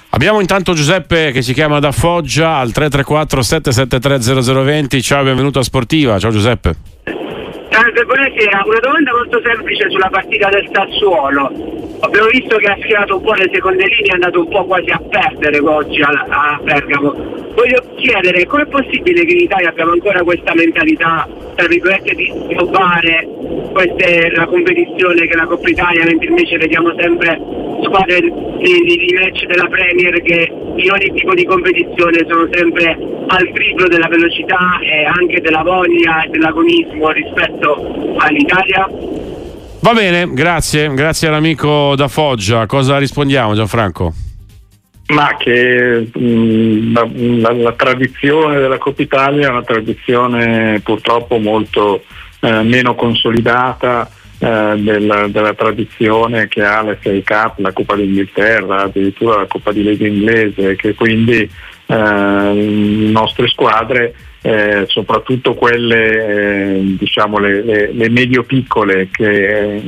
Abbiamo 0.10 0.40
intanto 0.40 0.74
Giuseppe 0.74 1.32
che 1.32 1.42
si 1.42 1.54
chiama 1.54 1.80
da 1.80 1.92
Foggia 1.92 2.58
al 2.58 2.72
334 2.72 3.42
773 3.42 4.54
0020. 4.54 5.02
Ciao, 5.02 5.24
benvenuto 5.24 5.60
a 5.60 5.64
Sportiva. 5.64 6.20
Ciao 6.20 6.32
Giuseppe. 6.32 6.91
Salve, 7.72 8.04
buonasera. 8.04 8.64
Una 8.66 8.80
domanda 8.80 9.12
molto 9.14 9.42
semplice 9.46 9.90
sulla 9.90 10.10
partita 10.10 10.50
del 10.50 10.70
Sassuolo. 10.74 11.98
Abbiamo 12.02 12.28
visto 12.28 12.58
che 12.58 12.68
ha 12.68 12.76
schierato 12.82 13.16
un 13.16 13.24
po' 13.24 13.32
le 13.32 13.50
seconde 13.50 13.86
linee, 13.86 14.12
è 14.12 14.14
andato 14.16 14.40
un 14.42 14.50
po' 14.50 14.66
quasi 14.66 14.90
a 14.90 15.00
perdere 15.00 15.58
oggi 15.60 16.02
a, 16.02 16.10
a 16.28 16.60
Bergamo. 16.62 17.14
Voglio 17.56 17.82
chiedere, 17.96 18.46
com'è 18.46 18.66
possibile 18.66 19.24
che 19.24 19.32
in 19.32 19.44
Italia 19.44 19.70
abbiamo 19.70 19.94
ancora 19.94 20.22
questa 20.22 20.54
mentalità, 20.54 21.26
tra 21.56 21.68
virgolette, 21.68 22.14
di 22.14 22.34
snobbare 22.50 23.28
la 24.34 24.46
competizione 24.48 25.26
che 25.28 25.34
è 25.34 25.36
la 25.38 25.46
Coppa 25.46 25.70
Italia, 25.70 26.04
mentre 26.04 26.28
invece 26.28 26.58
vediamo 26.58 26.94
sempre 27.00 27.40
squadre 27.84 28.20
di, 28.20 28.32
di, 28.84 28.98
di 28.98 29.18
match 29.18 29.46
della 29.46 29.68
Premier 29.68 30.22
che 30.22 30.52
in 30.76 30.92
ogni 30.92 31.12
tipo 31.14 31.34
di 31.34 31.46
competizione 31.46 32.26
sono 32.28 32.48
sempre 32.52 32.98
al 33.28 33.52
triplo 33.54 33.88
della 33.88 34.08
velocità 34.08 34.80
e 34.82 35.06
anche 35.06 35.42
della 35.42 35.64
voglia 35.64 36.24
e 36.24 36.30
dell'agonismo 36.30 37.10
rispetto 37.12 37.61
all'Italia? 38.18 38.88
Va 39.82 39.94
bene, 39.94 40.32
grazie, 40.32 40.94
grazie 40.94 41.28
all'amico 41.28 41.96
da 41.96 42.08
Foggia. 42.08 42.66
Cosa 42.68 42.98
rispondiamo 42.98 43.56
Gianfranco? 43.56 44.14
Ma 45.08 45.36
che 45.38 46.10
mh, 46.14 46.24
mm, 46.24 46.94
la, 46.94 47.10
la, 47.14 47.52
la, 47.52 47.72
tradizione 47.74 48.60
della 48.60 48.78
Coppa 48.78 49.02
Italia 49.02 49.48
è 49.48 49.50
una 49.50 49.64
tradizione 49.64 50.80
purtroppo 50.84 51.38
molto 51.38 52.04
eh, 52.42 52.62
meno 52.62 52.96
consolidata 52.96 54.10
eh, 54.38 54.76
della, 54.78 55.28
della, 55.28 55.54
tradizione 55.54 56.48
che 56.48 56.64
ha 56.64 56.82
la 56.82 56.96
FA 57.00 57.12
Cup, 57.24 57.60
la 57.60 57.72
Coppa 57.74 57.96
d'Inghilterra, 57.96 58.84
addirittura 58.84 59.38
la 59.38 59.48
Coppa 59.48 59.72
di 59.72 59.84
Lega 59.84 60.08
inglese, 60.08 60.76
che 60.76 60.94
quindi 60.94 61.42
eh, 61.42 61.96
le 61.96 63.12
nostre 63.12 63.48
squadre 63.48 64.14
eh, 64.42 64.86
soprattutto 64.88 65.54
quelle 65.54 66.76
eh, 66.76 66.96
diciamo 66.98 67.38
le, 67.38 67.64
le, 67.64 67.92
le 67.94 68.10
medio-piccole 68.10 69.10
che 69.12 69.76
eh, 69.76 69.82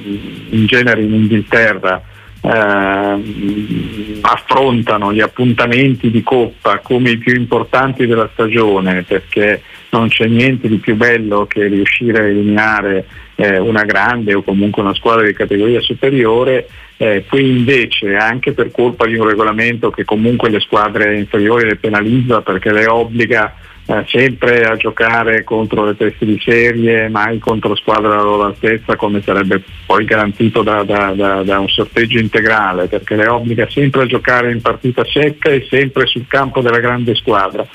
in 0.49 0.65
genere 0.65 1.01
in 1.01 1.13
Inghilterra 1.13 2.01
eh, 2.39 4.19
affrontano 4.21 5.13
gli 5.13 5.21
appuntamenti 5.21 6.11
di 6.11 6.21
coppa 6.21 6.79
come 6.79 7.11
i 7.11 7.17
più 7.17 7.33
importanti 7.33 8.05
della 8.05 8.29
stagione 8.33 9.03
perché 9.03 9.61
non 9.89 10.09
c'è 10.09 10.25
niente 10.27 10.67
di 10.67 10.77
più 10.77 10.95
bello 10.95 11.45
che 11.45 11.67
riuscire 11.67 12.19
a 12.19 12.27
eliminare 12.27 13.05
eh, 13.35 13.57
una 13.57 13.83
grande 13.83 14.33
o 14.33 14.43
comunque 14.43 14.81
una 14.81 14.93
squadra 14.93 15.25
di 15.25 15.33
categoria 15.33 15.81
superiore, 15.81 16.67
eh, 16.97 17.25
qui 17.27 17.57
invece 17.57 18.15
anche 18.15 18.53
per 18.53 18.71
colpa 18.71 19.05
di 19.05 19.15
un 19.15 19.27
regolamento 19.27 19.89
che 19.89 20.03
comunque 20.03 20.49
le 20.49 20.59
squadre 20.59 21.17
inferiori 21.17 21.65
le 21.65 21.75
penalizza 21.75 22.41
perché 22.41 22.71
le 22.71 22.85
obbliga 22.87 23.53
eh, 23.85 24.05
sempre 24.07 24.63
a 24.63 24.77
giocare 24.77 25.43
contro 25.43 25.83
le 25.83 25.97
teste 25.97 26.25
di 26.25 26.39
serie, 26.43 27.09
mai 27.09 27.39
contro 27.39 27.75
squadre 27.75 28.09
della 28.09 28.21
loro 28.21 28.45
altezza 28.45 28.95
come 28.95 29.21
sarebbe 29.21 29.61
poi 29.85 30.05
garantito 30.05 30.63
da, 30.63 30.83
da, 30.83 31.11
da, 31.13 31.43
da, 31.43 31.59
un 31.59 31.67
sorteggio 31.67 32.17
integrale, 32.17 32.87
perché 32.87 33.15
le 33.15 33.27
obbliga 33.27 33.67
sempre 33.69 34.03
a 34.03 34.05
giocare 34.05 34.51
in 34.51 34.61
partita 34.61 35.03
secca 35.03 35.49
e 35.49 35.67
sempre 35.69 36.05
sul 36.05 36.27
campo 36.27 36.61
della 36.61 36.79
grande 36.79 37.13
squadra, 37.15 37.65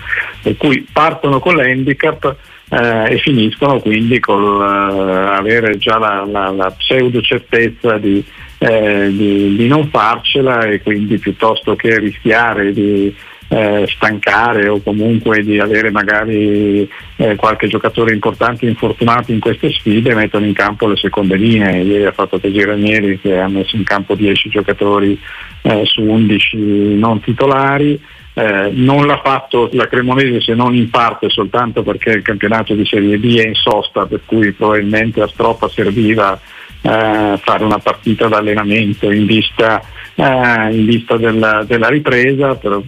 per 0.43 0.57
cui 0.57 0.87
partono 0.91 1.41
con 1.41 1.57
l'handicap 1.57 2.37
eh, 2.71 3.15
e 3.15 3.19
finiscono 3.19 3.81
quindi 3.81 4.21
con 4.21 4.43
uh, 4.43 4.61
avere 4.61 5.79
già 5.79 5.99
la, 5.99 6.25
la, 6.27 6.51
la 6.51 6.71
pseudo 6.71 7.21
certezza 7.23 7.97
di, 7.97 8.23
eh, 8.59 9.09
di, 9.11 9.57
di 9.57 9.67
non 9.67 9.89
farcela 9.89 10.65
e 10.65 10.83
quindi 10.83 11.19
piuttosto 11.19 11.77
che 11.77 11.99
rischiare 11.99 12.73
di 12.73 13.15
eh, 13.49 13.87
stancare 13.89 14.69
o 14.69 14.81
comunque 14.83 15.43
di 15.43 15.59
avere 15.59 15.91
magari 15.91 16.89
eh, 17.17 17.35
qualche 17.37 17.67
giocatore 17.67 18.13
importante 18.13 18.67
infortunato 18.67 19.33
in 19.33 19.41
queste 19.41 19.71
sfide 19.73 20.15
mettono 20.15 20.47
in 20.47 20.53
campo 20.53 20.87
le 20.87 20.97
seconde 20.97 21.37
linee. 21.37 21.83
Ieri 21.83 22.05
ha 22.05 22.13
fatto 22.13 22.39
Tesi 22.39 22.63
Ranieri 22.63 23.19
che 23.19 23.39
ha 23.39 23.49
messo 23.49 23.77
in 23.77 23.85
campo 23.85 24.15
10 24.15 24.51
giocatori 24.51 25.19
eh, 25.63 25.83
su 25.85 26.03
11 26.03 26.57
non 26.97 27.21
titolari. 27.21 28.01
Eh, 28.35 28.71
non 28.73 29.07
l'ha 29.07 29.21
fatto 29.25 29.69
la 29.73 29.89
Cremonese 29.89 30.41
se 30.41 30.55
non 30.55 30.73
in 30.73 30.91
parte 30.91 31.29
soltanto 31.29 31.83
perché 31.83 32.11
il 32.11 32.23
campionato 32.23 32.73
di 32.75 32.87
Serie 32.87 33.19
B 33.19 33.37
è 33.37 33.49
in 33.49 33.55
sosta 33.55 34.07
per 34.07 34.21
cui 34.25 34.53
probabilmente 34.53 35.21
a 35.21 35.27
Stroppa 35.27 35.69
serviva 35.69 36.39
eh, 36.81 37.41
fare 37.43 37.65
una 37.65 37.79
partita 37.79 38.29
d'allenamento 38.29 39.11
in 39.11 39.27
vista, 39.27 39.83
eh, 40.15 40.73
in 40.73 40.85
vista 40.85 41.17
della, 41.17 41.65
della, 41.67 41.89
ripresa, 41.89 42.55
però 42.55 42.81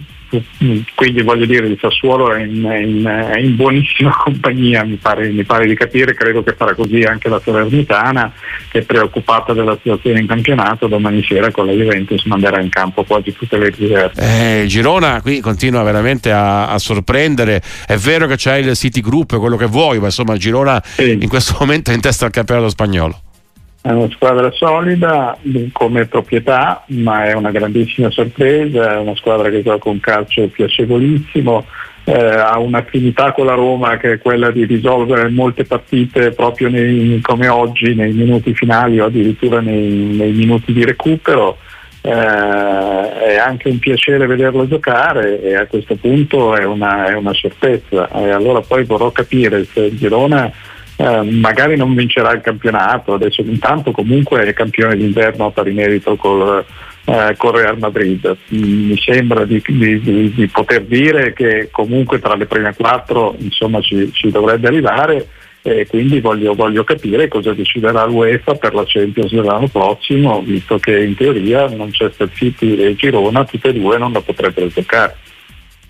quindi 0.95 1.21
voglio 1.23 1.45
dire 1.45 1.67
il 1.67 1.77
Sassuolo 1.79 2.33
è 2.33 2.41
in, 2.41 2.63
in, 2.63 3.37
in 3.37 3.55
buonissima 3.55 4.11
compagnia 4.23 4.83
mi 4.83 4.95
pare, 4.95 5.29
mi 5.29 5.43
pare, 5.43 5.67
di 5.67 5.75
capire 5.75 6.13
credo 6.13 6.41
che 6.43 6.53
farà 6.53 6.73
così 6.73 7.01
anche 7.01 7.27
la 7.27 7.41
Salernitana 7.43 8.31
che 8.69 8.79
è 8.79 8.81
preoccupata 8.83 9.53
della 9.53 9.77
situazione 9.81 10.21
in 10.21 10.27
campionato 10.27 10.87
domani 10.87 11.23
sera 11.23 11.51
con 11.51 11.65
la 11.65 11.73
Juventus 11.73 12.23
manderà 12.25 12.61
in 12.61 12.69
campo 12.69 13.03
quasi 13.03 13.33
tutte 13.33 13.57
le 13.57 13.69
riserve. 13.69 14.61
Eh, 14.61 14.65
Girona 14.67 15.21
qui 15.21 15.41
continua 15.41 15.83
veramente 15.83 16.31
a, 16.31 16.67
a, 16.67 16.77
sorprendere. 16.77 17.61
È 17.85 17.95
vero 17.97 18.27
che 18.27 18.35
c'è 18.37 18.57
il 18.57 18.75
City 18.75 19.01
Group 19.01 19.37
quello 19.37 19.57
che 19.57 19.65
vuoi 19.65 19.99
ma 19.99 20.05
insomma 20.05 20.37
Girona 20.37 20.81
sì. 20.83 21.17
in 21.19 21.27
questo 21.27 21.57
momento 21.59 21.91
è 21.91 21.93
in 21.93 22.01
testa 22.01 22.25
al 22.25 22.31
campionato 22.31 22.69
spagnolo 22.69 23.21
è 23.81 23.89
una 23.89 24.09
squadra 24.11 24.51
solida 24.51 25.35
come 25.71 26.05
proprietà, 26.05 26.83
ma 26.87 27.25
è 27.25 27.33
una 27.33 27.49
grandissima 27.49 28.11
sorpresa, 28.11 28.93
è 28.93 28.97
una 28.97 29.15
squadra 29.15 29.49
che 29.49 29.63
gioca 29.63 29.89
un 29.89 29.99
calcio 29.99 30.47
piacevolissimo, 30.47 31.65
eh, 32.03 32.13
ha 32.13 32.59
un'affinità 32.59 33.31
con 33.31 33.47
la 33.47 33.55
Roma 33.55 33.97
che 33.97 34.13
è 34.13 34.19
quella 34.19 34.51
di 34.51 34.65
risolvere 34.65 35.29
molte 35.29 35.65
partite 35.65 36.31
proprio 36.31 36.69
nei, 36.69 37.19
come 37.21 37.47
oggi, 37.47 37.95
nei 37.95 38.13
minuti 38.13 38.53
finali 38.53 38.99
o 38.99 39.05
addirittura 39.05 39.61
nei, 39.61 40.15
nei 40.15 40.31
minuti 40.31 40.73
di 40.73 40.85
recupero. 40.85 41.57
Eh, 42.03 42.09
è 42.09 43.37
anche 43.37 43.69
un 43.69 43.77
piacere 43.77 44.25
vederlo 44.25 44.67
giocare 44.67 45.39
e 45.39 45.55
a 45.55 45.67
questo 45.67 45.95
punto 45.95 46.55
è 46.55 46.65
una, 46.65 47.07
è 47.07 47.13
una 47.13 47.33
certezza. 47.33 48.09
E 48.11 48.29
allora 48.29 48.61
poi 48.61 48.83
vorrò 48.83 49.11
capire 49.11 49.65
se 49.65 49.81
il 49.81 49.97
Girona 49.97 50.51
eh, 51.01 51.23
magari 51.23 51.75
non 51.75 51.95
vincerà 51.95 52.31
il 52.31 52.41
campionato, 52.41 53.13
adesso 53.13 53.41
intanto 53.41 53.91
comunque 53.91 54.43
è 54.43 54.53
campione 54.53 54.95
d'inverno 54.95 55.47
a 55.47 55.51
pari 55.51 55.73
merito 55.73 56.15
col, 56.15 56.63
eh, 57.05 57.33
con 57.37 57.51
Real 57.53 57.79
Madrid. 57.79 58.37
Mm, 58.53 58.89
mi 58.89 58.97
sembra 58.99 59.43
di, 59.45 59.63
di, 59.65 59.99
di, 59.99 60.31
di, 60.31 60.47
poter 60.47 60.83
dire 60.83 61.33
che 61.33 61.69
comunque 61.71 62.19
tra 62.19 62.35
le 62.35 62.45
prime 62.45 62.75
quattro 62.75 63.35
insomma, 63.39 63.81
ci, 63.81 64.11
ci 64.13 64.29
dovrebbe 64.29 64.67
arrivare 64.67 65.27
e 65.63 65.87
quindi 65.87 66.19
voglio, 66.19 66.53
voglio, 66.53 66.83
capire 66.83 67.27
cosa 67.27 67.53
deciderà 67.53 68.05
l'UEFA 68.05 68.53
per 68.55 68.75
la 68.75 68.83
Champions 68.85 69.31
dell'anno 69.31 69.67
prossimo, 69.69 70.41
visto 70.41 70.77
che 70.77 70.99
in 71.01 71.15
teoria 71.15 71.67
Manchester 71.67 72.29
City 72.31 72.75
e 72.75 72.95
Girona 72.95 73.43
tutte 73.43 73.69
e 73.69 73.73
due 73.73 73.97
non 73.97 74.11
la 74.11 74.21
potrebbero 74.21 74.67
giocare. 74.67 75.15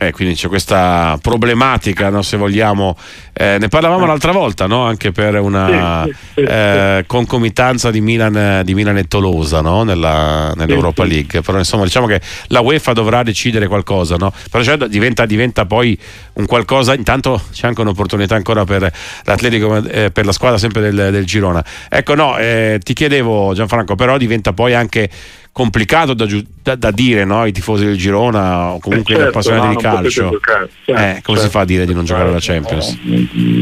Eh, 0.03 0.12
quindi 0.12 0.34
c'è 0.34 0.48
questa 0.48 1.20
problematica, 1.22 2.10
no, 2.10 2.24
se 2.24 2.36
vogliamo. 2.36 2.98
Eh, 3.34 3.58
ne 3.60 3.67
parlavamo 3.67 4.08
l'altra 4.08 4.31
volta, 4.31 4.65
no? 4.65 4.84
anche 4.84 5.12
per 5.12 5.39
una 5.39 6.08
eh, 6.34 7.03
concomitanza 7.05 7.91
di 7.91 8.01
Milan, 8.01 8.63
di 8.65 8.74
Milan, 8.74 8.98
e 8.98 9.03
Tolosa 9.08 9.62
no? 9.62 9.84
Nella, 9.84 10.53
nell'Europa 10.55 11.03
League. 11.03 11.41
Però 11.41 11.55
insomma 11.55 11.84
diciamo 11.84 12.08
che 12.08 12.20
la 12.48 12.62
UEFA 12.62 12.93
dovrà 12.93 13.22
decidere 13.22 13.67
qualcosa, 13.67 14.15
però 14.17 14.63
cioè, 14.63 14.77
diventa, 14.88 15.27
diventa, 15.27 15.67
poi 15.67 15.96
un 16.34 16.48
qualcosa. 16.48 16.96
Intanto 16.96 17.39
c'è 17.51 17.67
anche 17.67 17.81
un'opportunità 17.81 18.34
ancora 18.34 18.65
per 18.65 18.91
l'Atletico, 19.25 19.86
eh, 19.86 20.10
per 20.10 20.25
la 20.25 20.31
squadra 20.31 20.58
sempre 20.58 20.81
del, 20.81 21.12
del 21.12 21.25
Girona. 21.25 21.63
Ecco, 21.88 22.15
no, 22.15 22.39
eh, 22.39 22.79
ti 22.81 22.93
chiedevo 22.93 23.53
Gianfranco, 23.53 23.93
però 23.93 24.17
diventa 24.17 24.51
poi 24.51 24.74
anche 24.74 25.08
complicato 25.51 26.13
da, 26.13 26.25
da, 26.63 26.75
da 26.75 26.91
dire 26.91 27.25
no? 27.25 27.41
ai 27.41 27.51
tifosi 27.51 27.86
del 27.86 27.98
Girona 27.98 28.72
o 28.72 28.79
comunque 28.79 29.13
eh 29.13 29.17
certo, 29.17 29.29
appassionati 29.31 29.67
no, 29.67 29.75
di 29.75 29.81
calcio. 29.81 30.29
Giocare, 30.29 30.70
certo, 30.86 31.01
eh, 31.01 31.22
come 31.22 31.38
certo, 31.38 31.41
si 31.41 31.50
fa 31.50 31.60
a 31.62 31.65
dire 31.65 31.86
di 31.86 31.93
non 31.93 32.05
giocare 32.05 32.29
alla 32.29 32.38
Champions? 32.39 32.98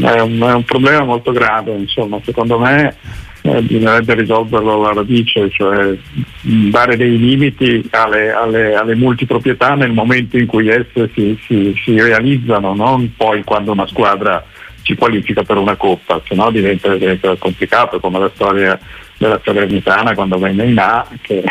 È 0.02 0.20
un, 0.20 0.40
è 0.40 0.52
un 0.52 0.64
problema 0.64 1.04
molto 1.04 1.32
grave, 1.32 1.74
insomma, 1.74 2.20
secondo 2.24 2.58
me 2.58 2.96
eh, 3.42 3.62
bisognerebbe 3.62 4.14
risolverlo 4.14 4.74
alla 4.74 4.92
radice, 4.92 5.50
cioè 5.50 5.96
dare 6.42 6.96
dei 6.96 7.18
limiti 7.18 7.88
alle, 7.90 8.30
alle, 8.30 8.74
alle, 8.74 8.94
multiproprietà 8.94 9.74
nel 9.74 9.92
momento 9.92 10.36
in 10.36 10.46
cui 10.46 10.68
esse 10.68 11.10
si, 11.14 11.38
si, 11.46 11.74
si, 11.84 12.00
realizzano, 12.00 12.74
non 12.74 13.14
poi 13.16 13.42
quando 13.42 13.72
una 13.72 13.86
squadra 13.86 14.44
si 14.82 14.94
qualifica 14.94 15.42
per 15.42 15.56
una 15.56 15.74
coppa, 15.76 16.22
se 16.26 16.34
no 16.34 16.50
diventa, 16.50 16.94
diventa 16.94 17.34
complicato 17.36 17.98
come 17.98 18.18
la 18.18 18.30
storia 18.34 18.78
della 19.16 19.40
Salernitana 19.42 20.14
quando 20.14 20.38
venne 20.38 20.66
in 20.66 20.78
A 20.78 21.06
che 21.20 21.42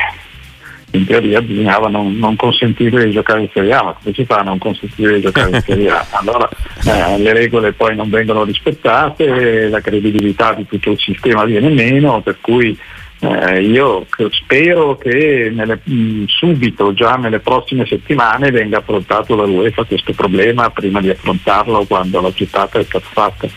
in 0.92 1.06
teoria 1.06 1.42
bisognava 1.42 1.88
non, 1.88 2.18
non 2.18 2.36
consentire 2.36 3.06
di 3.06 3.12
giocare 3.12 3.42
in 3.42 3.50
Serie 3.54 3.74
A, 3.74 3.84
ma 3.84 3.98
come 4.02 4.14
si 4.14 4.26
fa 4.26 4.38
a 4.38 4.44
non 4.44 4.58
consentire 4.58 5.16
di 5.16 5.22
giocare 5.22 5.50
in 5.50 5.62
Serie 5.62 5.90
A? 5.90 6.06
Allora 6.20 6.50
eh, 6.86 7.18
le 7.18 7.34
regole 7.34 7.74
poi 7.74 7.96
non 7.96 8.10
vengono 8.10 8.44
rispettate, 8.44 9.70
la 9.70 9.82
credibilità 9.82 10.54
di 10.54 10.66
tutto 10.66 10.92
il 10.92 11.00
sistema 11.00 11.46
viene 11.46 11.70
meno, 11.70 12.22
per 12.22 12.38
cui 12.42 12.78
eh, 13.22 13.62
io 13.62 14.06
spero 14.32 14.98
che 14.98 15.52
nelle, 15.54 15.80
mh, 15.84 16.24
subito, 16.28 16.94
già 16.94 17.16
nelle 17.16 17.40
prossime 17.40 17.86
settimane, 17.86 18.50
venga 18.50 18.78
affrontato 18.78 19.36
dall'UEFA 19.36 19.84
questo 19.84 20.14
problema 20.14 20.70
prima 20.70 21.02
di 21.02 21.10
affrontarlo 21.10 21.84
quando 21.86 22.22
la 22.22 22.32
gittata 22.32 22.80
è 22.80 22.84
stata 22.84 23.06
fatta. 23.12 23.48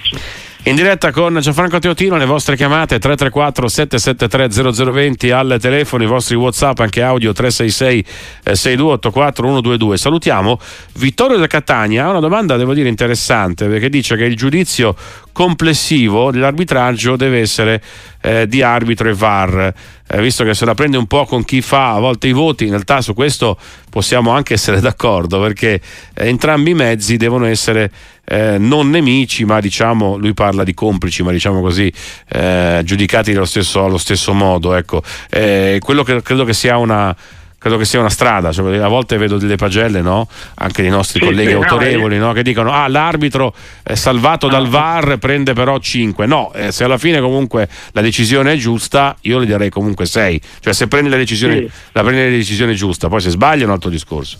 In 0.65 0.77
diretta 0.77 1.11
con 1.11 1.37
Gianfranco 1.41 1.81
Teotino, 1.81 2.17
le 2.17 2.25
vostre 2.25 2.55
chiamate 2.55 3.01
334 3.01 3.67
773 3.67 4.73
0020 4.93 5.31
al 5.33 5.57
telefono, 5.61 6.05
i 6.05 6.07
vostri 6.07 6.37
WhatsApp 6.37 6.79
anche 6.79 7.03
audio 7.03 7.33
366 7.33 8.05
6284 8.45 9.45
122. 9.45 9.97
Salutiamo 9.97 10.61
Vittorio 10.99 11.37
da 11.39 11.49
Catania, 11.49 12.05
ha 12.05 12.11
una 12.11 12.21
domanda 12.21 12.57
devo 12.57 12.75
dire 12.75 12.89
interessante 12.89 13.67
perché 13.67 13.89
dice 13.89 14.15
che 14.15 14.23
il 14.23 14.37
giudizio 14.37 14.95
complessivo 15.33 16.31
dell'arbitraggio 16.31 17.17
deve 17.17 17.41
essere 17.41 17.83
eh, 18.23 18.49
di 18.49 18.63
arbitro 18.63 19.09
e 19.09 19.15
VAR. 19.15 19.75
Eh, 20.07 20.21
visto 20.21 20.45
che 20.45 20.55
se 20.55 20.65
la 20.65 20.75
prende 20.75 20.97
un 20.97 21.07
po' 21.07 21.27
con 21.27 21.45
chi 21.45 21.61
fa 21.61 21.93
a 21.93 21.99
volte 21.99 22.29
i 22.29 22.33
voti, 22.33 22.65
in 22.65 22.71
realtà 22.71 23.01
su 23.01 23.15
questo 23.15 23.59
possiamo 23.91 24.31
anche 24.31 24.55
essere 24.55 24.81
d'accordo 24.81 25.41
perché 25.41 25.81
eh, 26.15 26.29
entrambi 26.29 26.71
i 26.71 26.75
mezzi 26.75 27.17
devono 27.17 27.47
essere 27.47 27.91
eh, 28.25 28.57
non 28.59 28.89
nemici, 28.89 29.45
ma 29.45 29.61
diciamo, 29.61 30.17
lui 30.17 30.33
parla 30.33 30.65
di 30.65 30.75
complici, 30.75 31.23
ma 31.23 31.33
diciamo 31.33 31.61
così, 31.61 31.93
eh, 32.29 32.81
giudicati 32.85 33.33
allo 33.33 33.45
stesso, 33.45 33.85
allo 33.85 33.99
stesso 33.99 34.33
modo. 34.33 34.75
Ecco. 34.75 35.03
Eh, 35.29 35.79
quello 35.83 36.03
che 36.03 36.23
credo 36.23 36.45
che 36.45 36.55
sia 36.55 36.77
una 36.79 37.15
credo 37.63 37.79
che 37.79 37.85
sia 37.85 38.01
una 38.01 38.11
strada. 38.11 38.53
Cioè, 38.53 38.79
a 38.79 38.89
volte 38.89 39.17
vedo 39.17 39.39
delle 39.39 39.57
pagelle, 39.57 40.03
no? 40.03 40.29
anche 40.57 40.83
dei 40.83 40.91
nostri 40.91 41.21
sì, 41.21 41.27
colleghi 41.27 41.51
sì, 41.51 41.55
autorevoli, 41.55 42.19
no? 42.19 42.33
che 42.33 42.43
dicono: 42.43 42.73
Ah, 42.73 42.89
l'arbitro 42.89 43.55
è 43.83 43.95
salvato 43.95 44.49
dal 44.49 44.69
VAR, 44.69 45.17
prende 45.19 45.53
però 45.53 45.79
5. 45.79 46.27
No, 46.27 46.53
eh, 46.55 46.73
se 46.73 46.85
alla 46.85 46.99
fine 46.99 47.21
comunque 47.21 47.69
la 47.93 48.01
decisione 48.01 48.53
è 48.53 48.57
giusta, 48.57 49.17
io 49.23 49.39
le 49.39 49.47
darei 49.47 49.71
comunque 49.71 50.05
6. 50.05 50.41
Cioè, 50.61 50.73
se 50.75 50.89
prendi 50.89 51.09
la 51.09 51.17
decisione, 51.17 51.57
sì. 51.57 51.71
la 51.93 52.03
prendi 52.03 52.23
la 52.23 52.37
decisione 52.37 52.75
giusta, 52.75 53.09
poi 53.09 53.21
se 53.21 53.31
sbaglia 53.31 53.63
è 53.63 53.67
un 53.67 53.73
altro 53.73 53.89
discorso. 53.91 54.39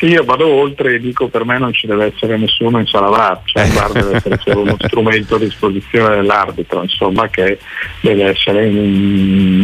Io 0.00 0.22
vado 0.24 0.46
oltre 0.46 0.94
e 0.94 1.00
dico 1.00 1.26
per 1.26 1.44
me 1.44 1.58
non 1.58 1.72
ci 1.72 1.88
deve 1.88 2.12
essere 2.14 2.36
nessuno 2.36 2.78
in 2.78 2.86
sala 2.86 3.08
VAR, 3.08 3.40
cioè 3.44 3.64
il 3.64 3.72
VAR 3.72 3.90
deve 3.90 4.16
essere 4.16 4.38
solo 4.44 4.60
uno 4.60 4.76
strumento 4.86 5.34
a 5.34 5.38
disposizione 5.40 6.16
dell'arbitro, 6.16 6.82
insomma, 6.82 7.28
che 7.28 7.58
deve 8.00 8.24
essere 8.24 8.68
in, 8.68 8.76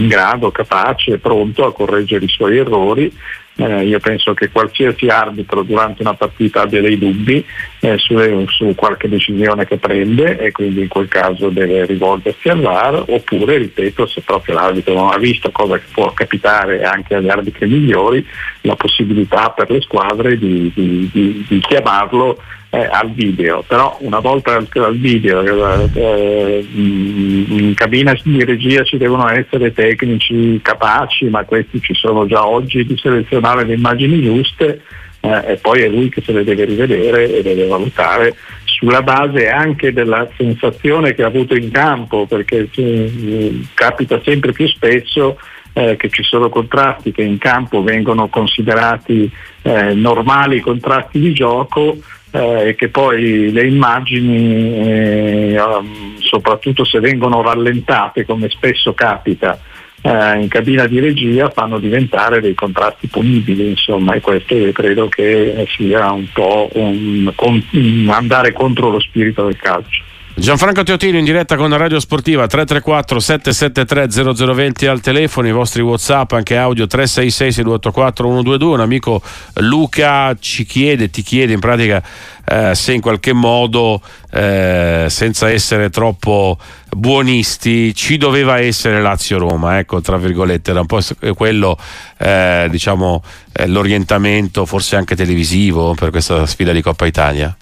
in 0.01 0.09
grado, 0.09 0.51
capace 0.51 1.13
e 1.13 1.19
pronto 1.19 1.65
a 1.65 1.73
correggere 1.73 2.25
i 2.25 2.29
suoi 2.29 2.59
errori 2.59 3.13
eh, 3.57 3.85
io 3.85 4.01
penso 4.01 4.35
che 4.35 4.51
qualsiasi 4.51 5.07
arbitro 5.07 5.63
durante 5.63 6.03
una 6.03 6.15
partita 6.15 6.63
abbia 6.63 6.81
dei 6.81 6.99
dubbi 6.99 7.45
eh, 7.81 7.97
su, 7.99 8.17
su, 8.49 8.75
qualche 8.75 9.09
decisione 9.09 9.65
che 9.65 9.77
prende 9.77 10.39
e 10.39 10.51
quindi 10.51 10.81
in 10.83 10.89
quel 10.89 11.07
caso 11.07 11.51
deve 11.51 11.87
rivolgersi 11.87 12.49
al 12.49 12.61
VAR 12.61 13.05
oppure, 13.07 13.59
ripeto, 13.59 14.07
se 14.07 14.23
proprio 14.23 14.57
l'arbitro 14.57 14.95
non 14.95 15.13
ha 15.13 15.19
visto 15.19 15.51
cosa 15.53 15.81
può 15.93 16.13
capitare 16.13 16.83
anche 16.83 17.15
agli 17.15 17.29
arbitri 17.29 17.69
migliori, 17.69 18.27
la 18.63 18.75
possibilità 18.75 19.51
per 19.51 19.71
le 19.71 19.81
squadre 19.83 20.37
di, 20.37 20.73
di, 20.75 21.09
di, 21.13 21.45
di 21.49 21.59
chiamarlo 21.61 22.39
eh, 22.75 22.89
al 22.91 23.13
video, 23.13 23.65
però 23.67 23.97
una 24.01 24.19
volta 24.19 24.57
al, 24.57 24.67
al 24.73 24.99
video 24.99 25.43
eh, 25.43 25.91
eh, 25.95 26.67
in 26.73 27.73
cabina 27.75 28.13
di 28.23 28.45
regia 28.45 28.83
ci 28.83 28.97
devono 28.97 29.29
essere 29.31 29.73
tecnici 29.73 30.61
capaci, 30.61 31.27
ma 31.27 31.45
questi 31.45 31.81
ci 31.81 31.95
sono 31.95 32.27
già 32.27 32.47
oggi 32.47 32.85
di 32.85 32.97
selezionare 32.97 33.65
le 33.65 33.75
immagini 33.75 34.21
giuste 34.21 34.83
eh, 35.21 35.53
e 35.53 35.57
poi 35.57 35.83
è 35.83 35.89
lui 35.89 36.09
che 36.09 36.21
se 36.21 36.33
le 36.33 36.43
deve 36.43 36.65
rivedere 36.65 37.39
e 37.39 37.43
deve 37.43 37.67
valutare. 37.67 38.35
Sulla 38.65 39.03
base 39.03 39.49
anche 39.49 39.93
della 39.93 40.29
sensazione 40.37 41.15
che 41.15 41.23
ha 41.23 41.29
avuto 41.29 41.55
in 41.55 41.71
campo, 41.71 42.27
perché 42.27 42.69
eh, 42.75 43.61
capita 43.73 44.21
sempre 44.25 44.51
più 44.51 44.67
spesso 44.67 45.39
eh, 45.75 45.97
che 45.97 46.09
ci 46.09 46.25
sono 46.25 46.49
contrasti 46.49 47.13
che 47.13 47.23
in 47.23 47.39
campo 47.39 47.83
vengono 47.83 48.29
considerati 48.29 49.31
eh, 49.63 49.95
normali 49.95 50.61
contrasti 50.61 51.21
di 51.21 51.33
gioco 51.33 51.99
eh, 52.35 52.75
che 52.77 52.89
poi 52.89 53.53
le 53.53 53.65
immagini, 53.65 54.77
eh, 54.89 55.61
um, 55.61 56.19
soprattutto 56.19 56.85
se 56.85 56.99
vengono 56.99 57.43
rallentate 57.43 58.25
come 58.27 58.49
spesso 58.49 58.93
capita 58.93 59.57
eh, 60.03 60.41
in 60.41 60.49
cabina 60.49 60.89
di 60.89 60.99
regia, 60.99 61.49
fanno 61.51 61.79
diventare 61.79 62.41
dei 62.41 62.55
contrasti 62.55 63.07
punibili, 63.07 63.69
insomma, 63.69 64.15
e 64.15 64.21
questo 64.21 64.57
io 64.57 64.73
credo 64.73 65.09
che 65.09 65.65
sia 65.77 66.11
un 66.11 66.27
po' 66.33 66.71
un, 66.73 67.33
un 67.37 68.09
andare 68.11 68.53
contro 68.53 68.91
lo 68.91 68.99
spirito 68.99 69.45
del 69.45 69.57
calcio. 69.57 70.03
Gianfranco 70.37 70.83
Teotino 70.83 71.17
in 71.17 71.25
diretta 71.25 71.55
con 71.55 71.75
Radio 71.77 72.01
Sportiva 72.01 72.49
334 72.49 73.21
773 73.21 74.35
0020 74.35 74.87
al 74.87 75.01
telefono, 75.01 75.47
i 75.47 75.53
vostri 75.53 75.81
Whatsapp 75.81 76.33
anche 76.33 76.57
audio 76.57 76.89
366 76.89 77.53
6284 77.53 78.27
122. 78.27 78.75
Un 78.75 78.81
amico 78.81 79.23
Luca 79.61 80.37
ci 80.41 80.67
chiede, 80.67 81.09
ti 81.09 81.23
chiede 81.23 81.53
in 81.53 81.61
pratica 81.61 82.03
eh, 82.47 82.75
se 82.75 82.93
in 82.95 83.01
qualche 83.01 83.33
modo, 83.33 84.03
eh, 84.33 85.07
senza 85.09 85.51
essere 85.51 85.89
troppo 85.91 86.59
buonisti, 86.91 87.95
ci 87.95 88.17
doveva 88.17 88.59
essere 88.59 89.01
Lazio-Roma, 89.01 89.79
ecco, 89.79 90.01
tra 90.01 90.17
virgolette, 90.17 90.73
era 90.73 90.81
un 90.81 90.87
po' 90.87 90.99
quello, 91.37 91.79
eh, 92.19 92.67
diciamo, 92.71 93.23
eh, 93.53 93.69
l'orientamento 93.69 94.67
forse 94.67 94.97
anche 94.97 95.15
televisivo 95.15 95.95
per 95.95 96.11
questa 96.11 96.45
sfida 96.45 96.73
di 96.73 96.83
Coppa 96.83 97.07
Italia. 97.07 97.57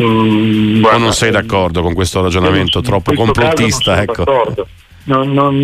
Mm, 0.00 0.80
guarda, 0.80 0.96
o 0.96 1.00
non 1.00 1.12
sei 1.12 1.30
d'accordo 1.30 1.82
con 1.82 1.94
questo 1.94 2.22
ragionamento 2.22 2.80
troppo 2.80 3.12
complottista? 3.14 4.00
Ecco. 4.00 4.24
Non, 5.04 5.32
non, 5.32 5.56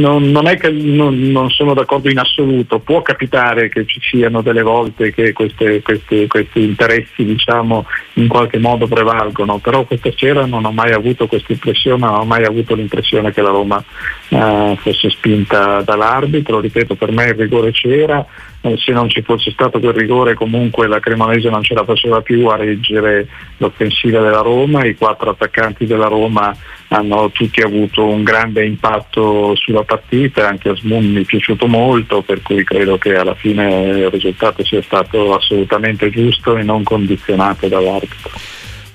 non, 0.00 0.30
non, 0.30 0.46
è 0.46 0.56
che 0.56 0.70
non, 0.70 1.50
sono 1.50 1.74
d'accordo 1.74 2.08
in 2.08 2.18
assoluto, 2.18 2.78
può 2.78 3.02
capitare 3.02 3.68
che 3.68 3.84
ci 3.84 4.00
siano 4.00 4.40
delle 4.40 4.62
volte 4.62 5.12
che 5.12 5.34
queste, 5.34 5.82
questi, 5.82 6.26
questi 6.26 6.62
interessi 6.62 7.24
diciamo, 7.26 7.84
in 8.14 8.26
qualche 8.26 8.58
modo 8.58 8.86
prevalgono, 8.86 9.58
però 9.58 9.84
questa 9.84 10.10
sera 10.16 10.46
non 10.46 10.64
ho 10.64 10.72
mai 10.72 10.92
avuto 10.92 11.26
questa 11.26 11.52
impressione, 11.52 12.06
non 12.06 12.20
ho 12.20 12.24
mai 12.24 12.44
avuto 12.44 12.74
l'impressione 12.74 13.32
che 13.32 13.42
la 13.42 13.50
Roma 13.50 13.84
eh, 14.28 14.78
fosse 14.80 15.10
spinta 15.10 15.82
dall'arbitro, 15.82 16.60
ripeto 16.60 16.94
per 16.94 17.12
me 17.12 17.26
il 17.26 17.34
rigore 17.34 17.72
c'era, 17.72 18.24
eh, 18.62 18.76
se 18.78 18.92
non 18.92 19.10
ci 19.10 19.20
fosse 19.20 19.50
stato 19.50 19.78
quel 19.78 19.92
rigore 19.92 20.32
comunque 20.32 20.86
la 20.86 21.00
Cremonese 21.00 21.50
non 21.50 21.62
ce 21.62 21.74
la 21.74 21.84
faceva 21.84 22.22
più 22.22 22.46
a 22.46 22.56
reggere 22.56 23.26
l'offensiva 23.58 24.20
della 24.20 24.40
Roma, 24.40 24.86
i 24.86 24.96
quattro 24.96 25.28
attaccanti 25.28 25.84
della 25.84 26.06
Roma 26.06 26.56
hanno 26.92 27.30
tutti 27.30 27.60
avuto 27.60 28.04
un 28.04 28.24
grande 28.24 28.64
impatto 28.64 29.54
sulla 29.54 29.84
partita, 29.84 30.48
anche 30.48 30.70
a 30.70 30.74
Smoon 30.74 31.04
mi 31.12 31.22
è 31.22 31.24
piaciuto 31.24 31.66
molto, 31.66 32.22
per 32.22 32.42
cui 32.42 32.64
credo 32.64 32.98
che 32.98 33.14
alla 33.14 33.34
fine 33.34 33.82
il 33.90 34.10
risultato 34.10 34.64
sia 34.64 34.82
stato 34.82 35.34
assolutamente 35.34 36.10
giusto 36.10 36.56
e 36.56 36.62
non 36.64 36.82
condizionato 36.82 37.68
dall'arbitro. 37.68 38.30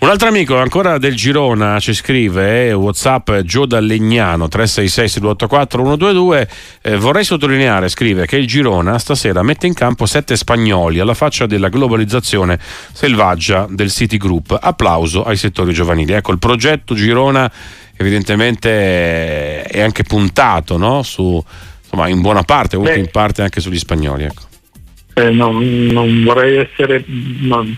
Un 0.05 0.11
altro 0.11 0.27
amico 0.27 0.55
ancora 0.59 0.99
del 0.99 1.15
Girona 1.15 1.79
ci 1.79 1.91
scrive, 1.91 2.67
eh, 2.67 2.73
Whatsapp 2.73 3.37
Gio 3.37 3.65
Legnano 3.65 4.47
366 4.47 5.07
6284 5.09 5.81
122, 5.81 6.49
eh, 6.83 6.97
vorrei 6.97 7.23
sottolineare, 7.23 7.89
scrive, 7.89 8.27
che 8.27 8.37
il 8.37 8.45
Girona 8.45 8.99
stasera 8.99 9.41
mette 9.41 9.65
in 9.65 9.73
campo 9.73 10.05
sette 10.05 10.35
spagnoli 10.35 10.99
alla 10.99 11.15
faccia 11.15 11.47
della 11.47 11.69
globalizzazione 11.69 12.59
selvaggia 12.93 13.65
del 13.67 13.89
City 13.89 14.17
Group. 14.17 14.55
Applauso 14.61 15.23
ai 15.23 15.37
settori 15.37 15.73
giovanili. 15.73 16.13
Ecco, 16.13 16.31
il 16.31 16.37
progetto 16.37 16.93
Girona 16.93 17.51
evidentemente 17.97 19.63
è 19.63 19.81
anche 19.81 20.03
puntato 20.03 20.77
no? 20.77 21.01
Su, 21.01 21.43
insomma, 21.81 22.09
in 22.09 22.21
buona 22.21 22.43
parte, 22.43 22.75
o 22.75 22.87
in 22.87 23.09
parte 23.09 23.41
anche 23.41 23.59
sugli 23.59 23.79
spagnoli. 23.79 24.25
Ecco 24.25 24.53
eh, 25.17 25.29
non, 25.29 25.63
non, 25.91 26.23
vorrei 26.23 26.57
essere 26.57 27.03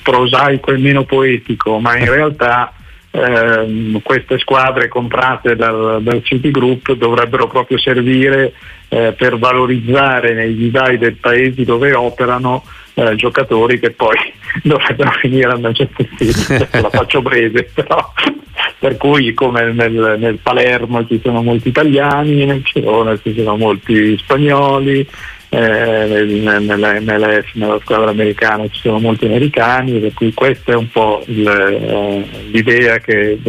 prosaico 0.02 0.71
e 0.71 0.78
meno 0.78 1.04
poetico, 1.04 1.78
ma 1.80 1.95
in 1.95 2.10
realtà 2.10 2.73
eh, 3.12 4.00
queste 4.02 4.39
squadre 4.39 4.88
comprate 4.88 5.56
dal, 5.56 6.02
dal 6.02 6.23
City 6.23 6.50
Group 6.50 6.93
dovrebbero 6.93 7.47
proprio 7.47 7.78
servire 7.78 8.54
eh, 8.89 9.13
per 9.15 9.38
valorizzare 9.38 10.34
nei 10.34 10.54
vivai 10.54 10.97
dei 10.97 11.12
paesi 11.12 11.63
dove 11.63 11.93
operano 11.93 12.63
eh, 12.95 13.15
giocatori 13.15 13.80
che 13.80 13.91
poi 13.91 14.17
dovrebbero 14.63 15.12
finire 15.12 15.52
a 15.52 15.58
Manchester 15.58 16.10
City, 16.17 16.67
la 16.71 16.89
faccio 16.89 17.21
breve, 17.21 17.69
però. 17.73 18.13
Per 18.80 18.97
cui 18.97 19.34
come 19.34 19.71
nel, 19.71 20.17
nel, 20.19 20.38
Palermo 20.41 21.06
ci 21.08 21.19
sono 21.23 21.41
molti 21.41 21.69
italiani, 21.69 22.45
nel 22.45 22.62
Girona 22.62 23.17
ci 23.19 23.34
sono 23.36 23.56
molti 23.56 24.17
spagnoli, 24.17 25.08
eh, 25.49 26.23
nella 26.41 26.99
MLS, 26.99 27.53
nella 27.53 27.79
squadra 27.81 28.10
americana 28.10 28.67
ci 28.67 28.81
sono 28.81 28.99
molti 28.99 29.25
americani, 29.25 29.99
per 29.99 30.13
cui 30.13 30.33
questa 30.33 30.73
è 30.73 30.75
un 30.75 30.89
po' 30.89 31.23
il, 31.27 31.47
eh, 31.47 32.25
l'idea 32.51 33.01
del, 33.05 33.39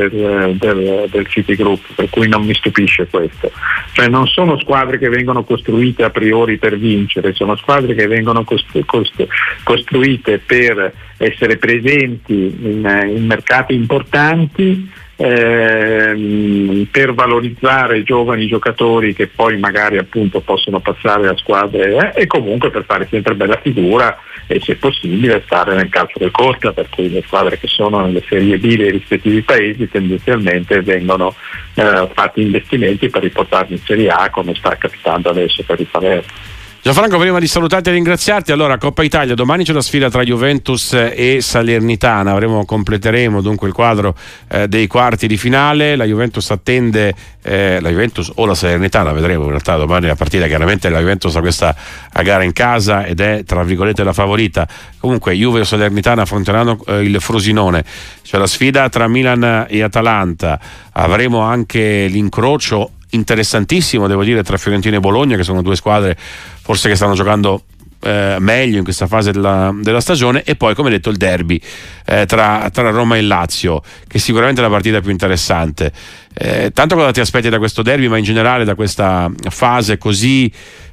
del, 0.58 1.08
del 1.10 1.26
City 1.26 1.56
Group, 1.56 1.80
per 1.94 2.08
cui 2.08 2.28
non 2.28 2.44
mi 2.44 2.54
stupisce 2.54 3.06
questo. 3.08 3.50
Cioè 3.92 4.08
non 4.08 4.26
sono 4.26 4.58
squadre 4.60 4.98
che 4.98 5.08
vengono 5.08 5.42
costruite 5.42 6.04
a 6.04 6.10
priori 6.10 6.58
per 6.58 6.78
vincere, 6.78 7.34
sono 7.34 7.56
squadre 7.56 7.94
che 7.94 8.06
vengono 8.06 8.44
costru- 8.44 8.84
costru- 8.84 9.28
costruite 9.64 10.38
per 10.38 10.92
essere 11.16 11.56
presenti 11.56 12.56
in, 12.60 13.12
in 13.16 13.26
mercati 13.26 13.74
importanti 13.74 15.06
ehm, 15.18 16.86
per 16.90 17.12
valorizzare 17.12 18.04
giovani 18.04 18.46
giocatori 18.46 19.14
che 19.14 19.26
poi 19.26 19.58
magari 19.58 19.98
appunto 19.98 20.40
possono 20.40 20.78
passare 20.78 21.28
a 21.28 21.36
squadre 21.36 22.12
eh, 22.14 22.22
e 22.22 22.26
comunque 22.26 22.70
per 22.70 22.84
fare 22.84 23.06
sempre 23.10 23.34
bella 23.34 23.58
figura 23.60 24.16
e 24.46 24.60
se 24.60 24.76
possibile 24.76 25.42
stare 25.44 25.74
nel 25.74 25.90
calcio 25.90 26.18
del 26.18 26.30
Corta, 26.30 26.72
per 26.72 26.88
cui 26.88 27.10
le 27.10 27.22
squadre 27.26 27.58
che 27.58 27.66
sono 27.66 28.00
nelle 28.00 28.22
serie 28.26 28.58
B 28.58 28.76
dei 28.76 28.92
rispettivi 28.92 29.42
paesi 29.42 29.90
tendenzialmente 29.90 30.80
vengono 30.80 31.34
eh, 31.74 32.08
fatti 32.14 32.40
investimenti 32.40 33.10
per 33.10 33.22
riportarli 33.22 33.74
in 33.74 33.80
Serie 33.80 34.08
A 34.08 34.30
come 34.30 34.54
sta 34.54 34.76
capitando 34.76 35.28
adesso 35.28 35.62
per 35.64 35.80
il 35.80 35.86
Palermo. 35.90 36.56
Gianfranco, 36.80 37.18
prima 37.18 37.40
di 37.40 37.48
salutarti 37.48 37.88
e 37.88 37.92
ringraziarti, 37.92 38.52
allora 38.52 38.78
Coppa 38.78 39.02
Italia, 39.02 39.34
domani 39.34 39.64
c'è 39.64 39.72
la 39.72 39.82
sfida 39.82 40.08
tra 40.08 40.22
Juventus 40.22 40.92
e 40.92 41.38
Salernitana, 41.40 42.30
Avremo, 42.30 42.64
completeremo 42.64 43.42
dunque 43.42 43.66
il 43.66 43.74
quadro 43.74 44.14
eh, 44.46 44.68
dei 44.68 44.86
quarti 44.86 45.26
di 45.26 45.36
finale, 45.36 45.96
la 45.96 46.04
Juventus 46.04 46.48
attende, 46.52 47.12
eh, 47.42 47.80
la 47.80 47.88
Juventus 47.88 48.30
o 48.36 48.46
la 48.46 48.54
Salernitana, 48.54 49.10
vedremo 49.10 49.42
in 49.42 49.50
realtà 49.50 49.76
domani 49.76 50.06
la 50.06 50.14
partita, 50.14 50.46
chiaramente 50.46 50.88
la 50.88 51.00
Juventus 51.00 51.34
ha 51.34 51.40
questa 51.40 51.74
gara 52.22 52.44
in 52.44 52.52
casa 52.52 53.04
ed 53.04 53.18
è 53.18 53.42
tra 53.44 53.64
virgolette 53.64 54.04
la 54.04 54.12
favorita, 54.12 54.66
comunque 55.00 55.34
Juve 55.34 55.60
e 55.60 55.64
Salernitana 55.64 56.22
affronteranno 56.22 56.78
eh, 56.86 57.02
il 57.02 57.20
Frosinone, 57.20 57.84
c'è 58.22 58.38
la 58.38 58.46
sfida 58.46 58.88
tra 58.88 59.08
Milan 59.08 59.66
e 59.68 59.82
Atalanta, 59.82 60.60
avremo 60.92 61.40
anche 61.40 62.06
l'incrocio 62.06 62.92
interessantissimo, 63.10 64.06
devo 64.06 64.24
dire, 64.24 64.42
tra 64.42 64.56
Fiorentina 64.56 64.96
e 64.96 65.00
Bologna, 65.00 65.36
che 65.36 65.44
sono 65.44 65.62
due 65.62 65.76
squadre 65.76 66.16
forse 66.16 66.88
che 66.88 66.96
stanno 66.96 67.14
giocando 67.14 67.64
eh, 68.00 68.36
meglio 68.38 68.78
in 68.78 68.84
questa 68.84 69.06
fase 69.06 69.32
della, 69.32 69.74
della, 69.74 70.00
stagione 70.00 70.42
e 70.44 70.54
poi 70.54 70.74
come 70.74 70.90
detto 70.90 71.10
il 71.10 71.16
derby 71.16 71.60
eh, 72.06 72.26
tra, 72.26 72.68
tra, 72.72 72.90
Roma 72.90 73.16
e 73.16 73.22
Lazio 73.22 73.82
che 74.06 74.18
sicuramente 74.18 74.60
è 74.60 74.64
la 74.64 74.70
partita 74.70 75.00
più 75.00 75.10
interessante. 75.10 75.92
Eh, 76.34 76.70
tanto 76.72 76.94
cosa 76.94 77.10
ti 77.10 77.20
aspetti 77.20 77.48
da 77.48 77.58
questo 77.58 77.82
derby 77.82 78.06
ma 78.06 78.16
in 78.16 78.24
generale 78.24 78.64
da 78.64 78.74
questa 78.74 79.30
fase 79.48 79.98
così 79.98 80.50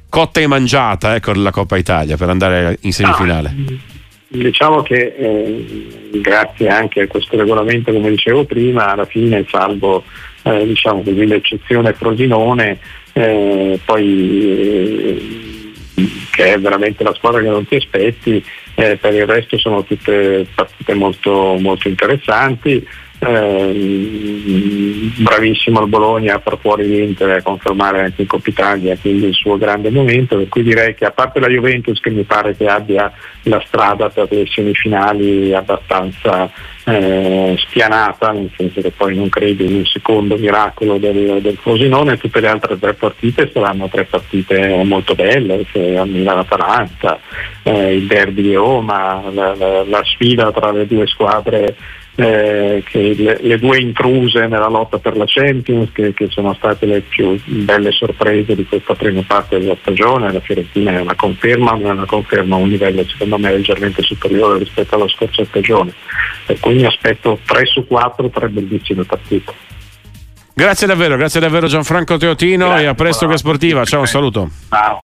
cotta 0.08 0.40
e 0.40 0.46
mangiata 0.46 1.14
ecco, 1.14 1.32
della 1.32 1.50
Coppa 1.50 1.76
Italia 1.76 2.16
per 2.16 2.28
andare 2.28 2.78
in 2.80 2.92
semifinale? 2.92 3.54
Ah, 3.56 3.72
diciamo 4.28 4.82
che 4.82 5.14
eh, 5.16 6.10
grazie 6.20 6.68
anche 6.68 7.02
a 7.02 7.06
questo 7.06 7.36
regolamento 7.36 7.92
come 7.92 8.10
dicevo 8.10 8.44
prima 8.44 8.90
alla 8.90 9.04
fine 9.04 9.44
salvo 9.48 10.02
eh, 10.46 10.64
diciamo 10.64 11.02
così, 11.02 11.26
l'eccezione 11.26 11.92
Frosinone, 11.92 12.78
eh, 13.12 13.80
poi 13.84 14.40
eh, 14.52 15.72
che 16.30 16.54
è 16.54 16.58
veramente 16.60 17.02
la 17.02 17.14
squadra 17.14 17.40
che 17.40 17.48
non 17.48 17.66
ti 17.66 17.74
aspetti, 17.74 18.44
eh, 18.76 18.96
per 18.96 19.14
il 19.14 19.26
resto 19.26 19.58
sono 19.58 19.82
tutte 19.82 20.46
partite 20.54 20.94
molto, 20.94 21.56
molto 21.58 21.88
interessanti. 21.88 22.86
Eh, 23.18 25.10
bravissimo 25.18 25.80
il 25.80 25.88
Bologna 25.88 26.34
a 26.34 26.38
far 26.38 26.58
fuori 26.58 26.86
l'Inter 26.86 27.30
e 27.30 27.36
a 27.36 27.42
confermare 27.42 28.02
anche 28.02 28.22
in 28.22 28.28
Coppa 28.28 28.50
Italia 28.50 28.96
quindi 29.00 29.26
il 29.26 29.34
suo 29.34 29.56
grande 29.56 29.90
momento. 29.90 30.36
Per 30.36 30.48
cui 30.48 30.62
direi 30.62 30.94
che 30.94 31.04
a 31.06 31.10
parte 31.12 31.40
la 31.40 31.48
Juventus 31.48 31.98
che 32.00 32.10
mi 32.10 32.24
pare 32.24 32.56
che 32.56 32.66
abbia 32.66 33.12
la 33.42 33.62
strada 33.66 34.08
per 34.10 34.28
le 34.30 34.46
semifinali 34.46 35.54
abbastanza 35.54 36.50
eh, 36.84 37.56
spianata 37.58 38.30
nel 38.30 38.50
senso 38.56 38.80
che 38.80 38.92
poi 38.92 39.16
non 39.16 39.28
credo 39.28 39.64
in 39.64 39.74
un 39.74 39.84
secondo 39.86 40.36
miracolo 40.36 40.98
del, 40.98 41.40
del 41.40 41.56
Frosinone 41.56 42.16
tutte 42.16 42.40
le 42.40 42.48
altre 42.48 42.78
tre 42.78 42.94
partite 42.94 43.50
saranno 43.52 43.88
tre 43.88 44.04
partite 44.04 44.82
molto 44.84 45.14
belle 45.14 45.64
cioè 45.72 46.04
Milano-Atalanta 46.04 47.18
eh, 47.64 47.94
il 47.94 48.06
derby 48.06 48.42
di 48.42 48.54
Roma 48.54 49.22
la, 49.32 49.54
la, 49.54 49.84
la 49.84 50.02
sfida 50.04 50.52
tra 50.52 50.70
le 50.70 50.86
due 50.86 51.06
squadre 51.08 51.76
eh, 52.16 52.82
le, 52.92 53.38
le, 53.40 53.58
due 53.58 53.78
intruse 53.78 54.46
nella 54.46 54.68
lotta 54.68 54.98
per 54.98 55.16
la 55.16 55.24
Champions 55.26 55.90
che, 55.92 56.14
che, 56.14 56.28
sono 56.30 56.54
state 56.54 56.86
le 56.86 57.00
più 57.02 57.38
belle 57.44 57.92
sorprese 57.92 58.54
di 58.54 58.64
questa 58.66 58.94
prima 58.94 59.22
parte 59.26 59.58
della 59.58 59.76
stagione, 59.80 60.32
la 60.32 60.40
Fiorentina 60.40 60.92
è 60.92 61.00
una 61.00 61.14
conferma, 61.14 61.76
ma 61.76 61.88
è 61.88 61.92
una 61.92 62.06
conferma 62.06 62.56
a 62.56 62.58
un 62.58 62.68
livello 62.68 63.04
secondo 63.06 63.38
me 63.38 63.52
leggermente 63.52 64.02
superiore 64.02 64.58
rispetto 64.58 64.94
alla 64.94 65.08
scorsa 65.08 65.44
stagione, 65.44 65.92
per 66.46 66.58
cui 66.58 66.74
mi 66.74 66.86
aspetto 66.86 67.38
3 67.44 67.66
su 67.66 67.86
4, 67.86 68.30
3 68.30 68.48
bellissime 68.48 69.04
partite. 69.04 69.52
Grazie 70.54 70.86
davvero, 70.86 71.16
grazie 71.16 71.38
davvero 71.38 71.66
Gianfranco 71.66 72.16
Teotino 72.16 72.68
grazie, 72.68 72.84
e 72.84 72.88
a 72.88 72.94
presto 72.94 73.26
che 73.26 73.36
sportiva, 73.36 73.84
ciao 73.84 74.00
un 74.00 74.06
saluto. 74.06 74.48
Ciao. 74.70 74.94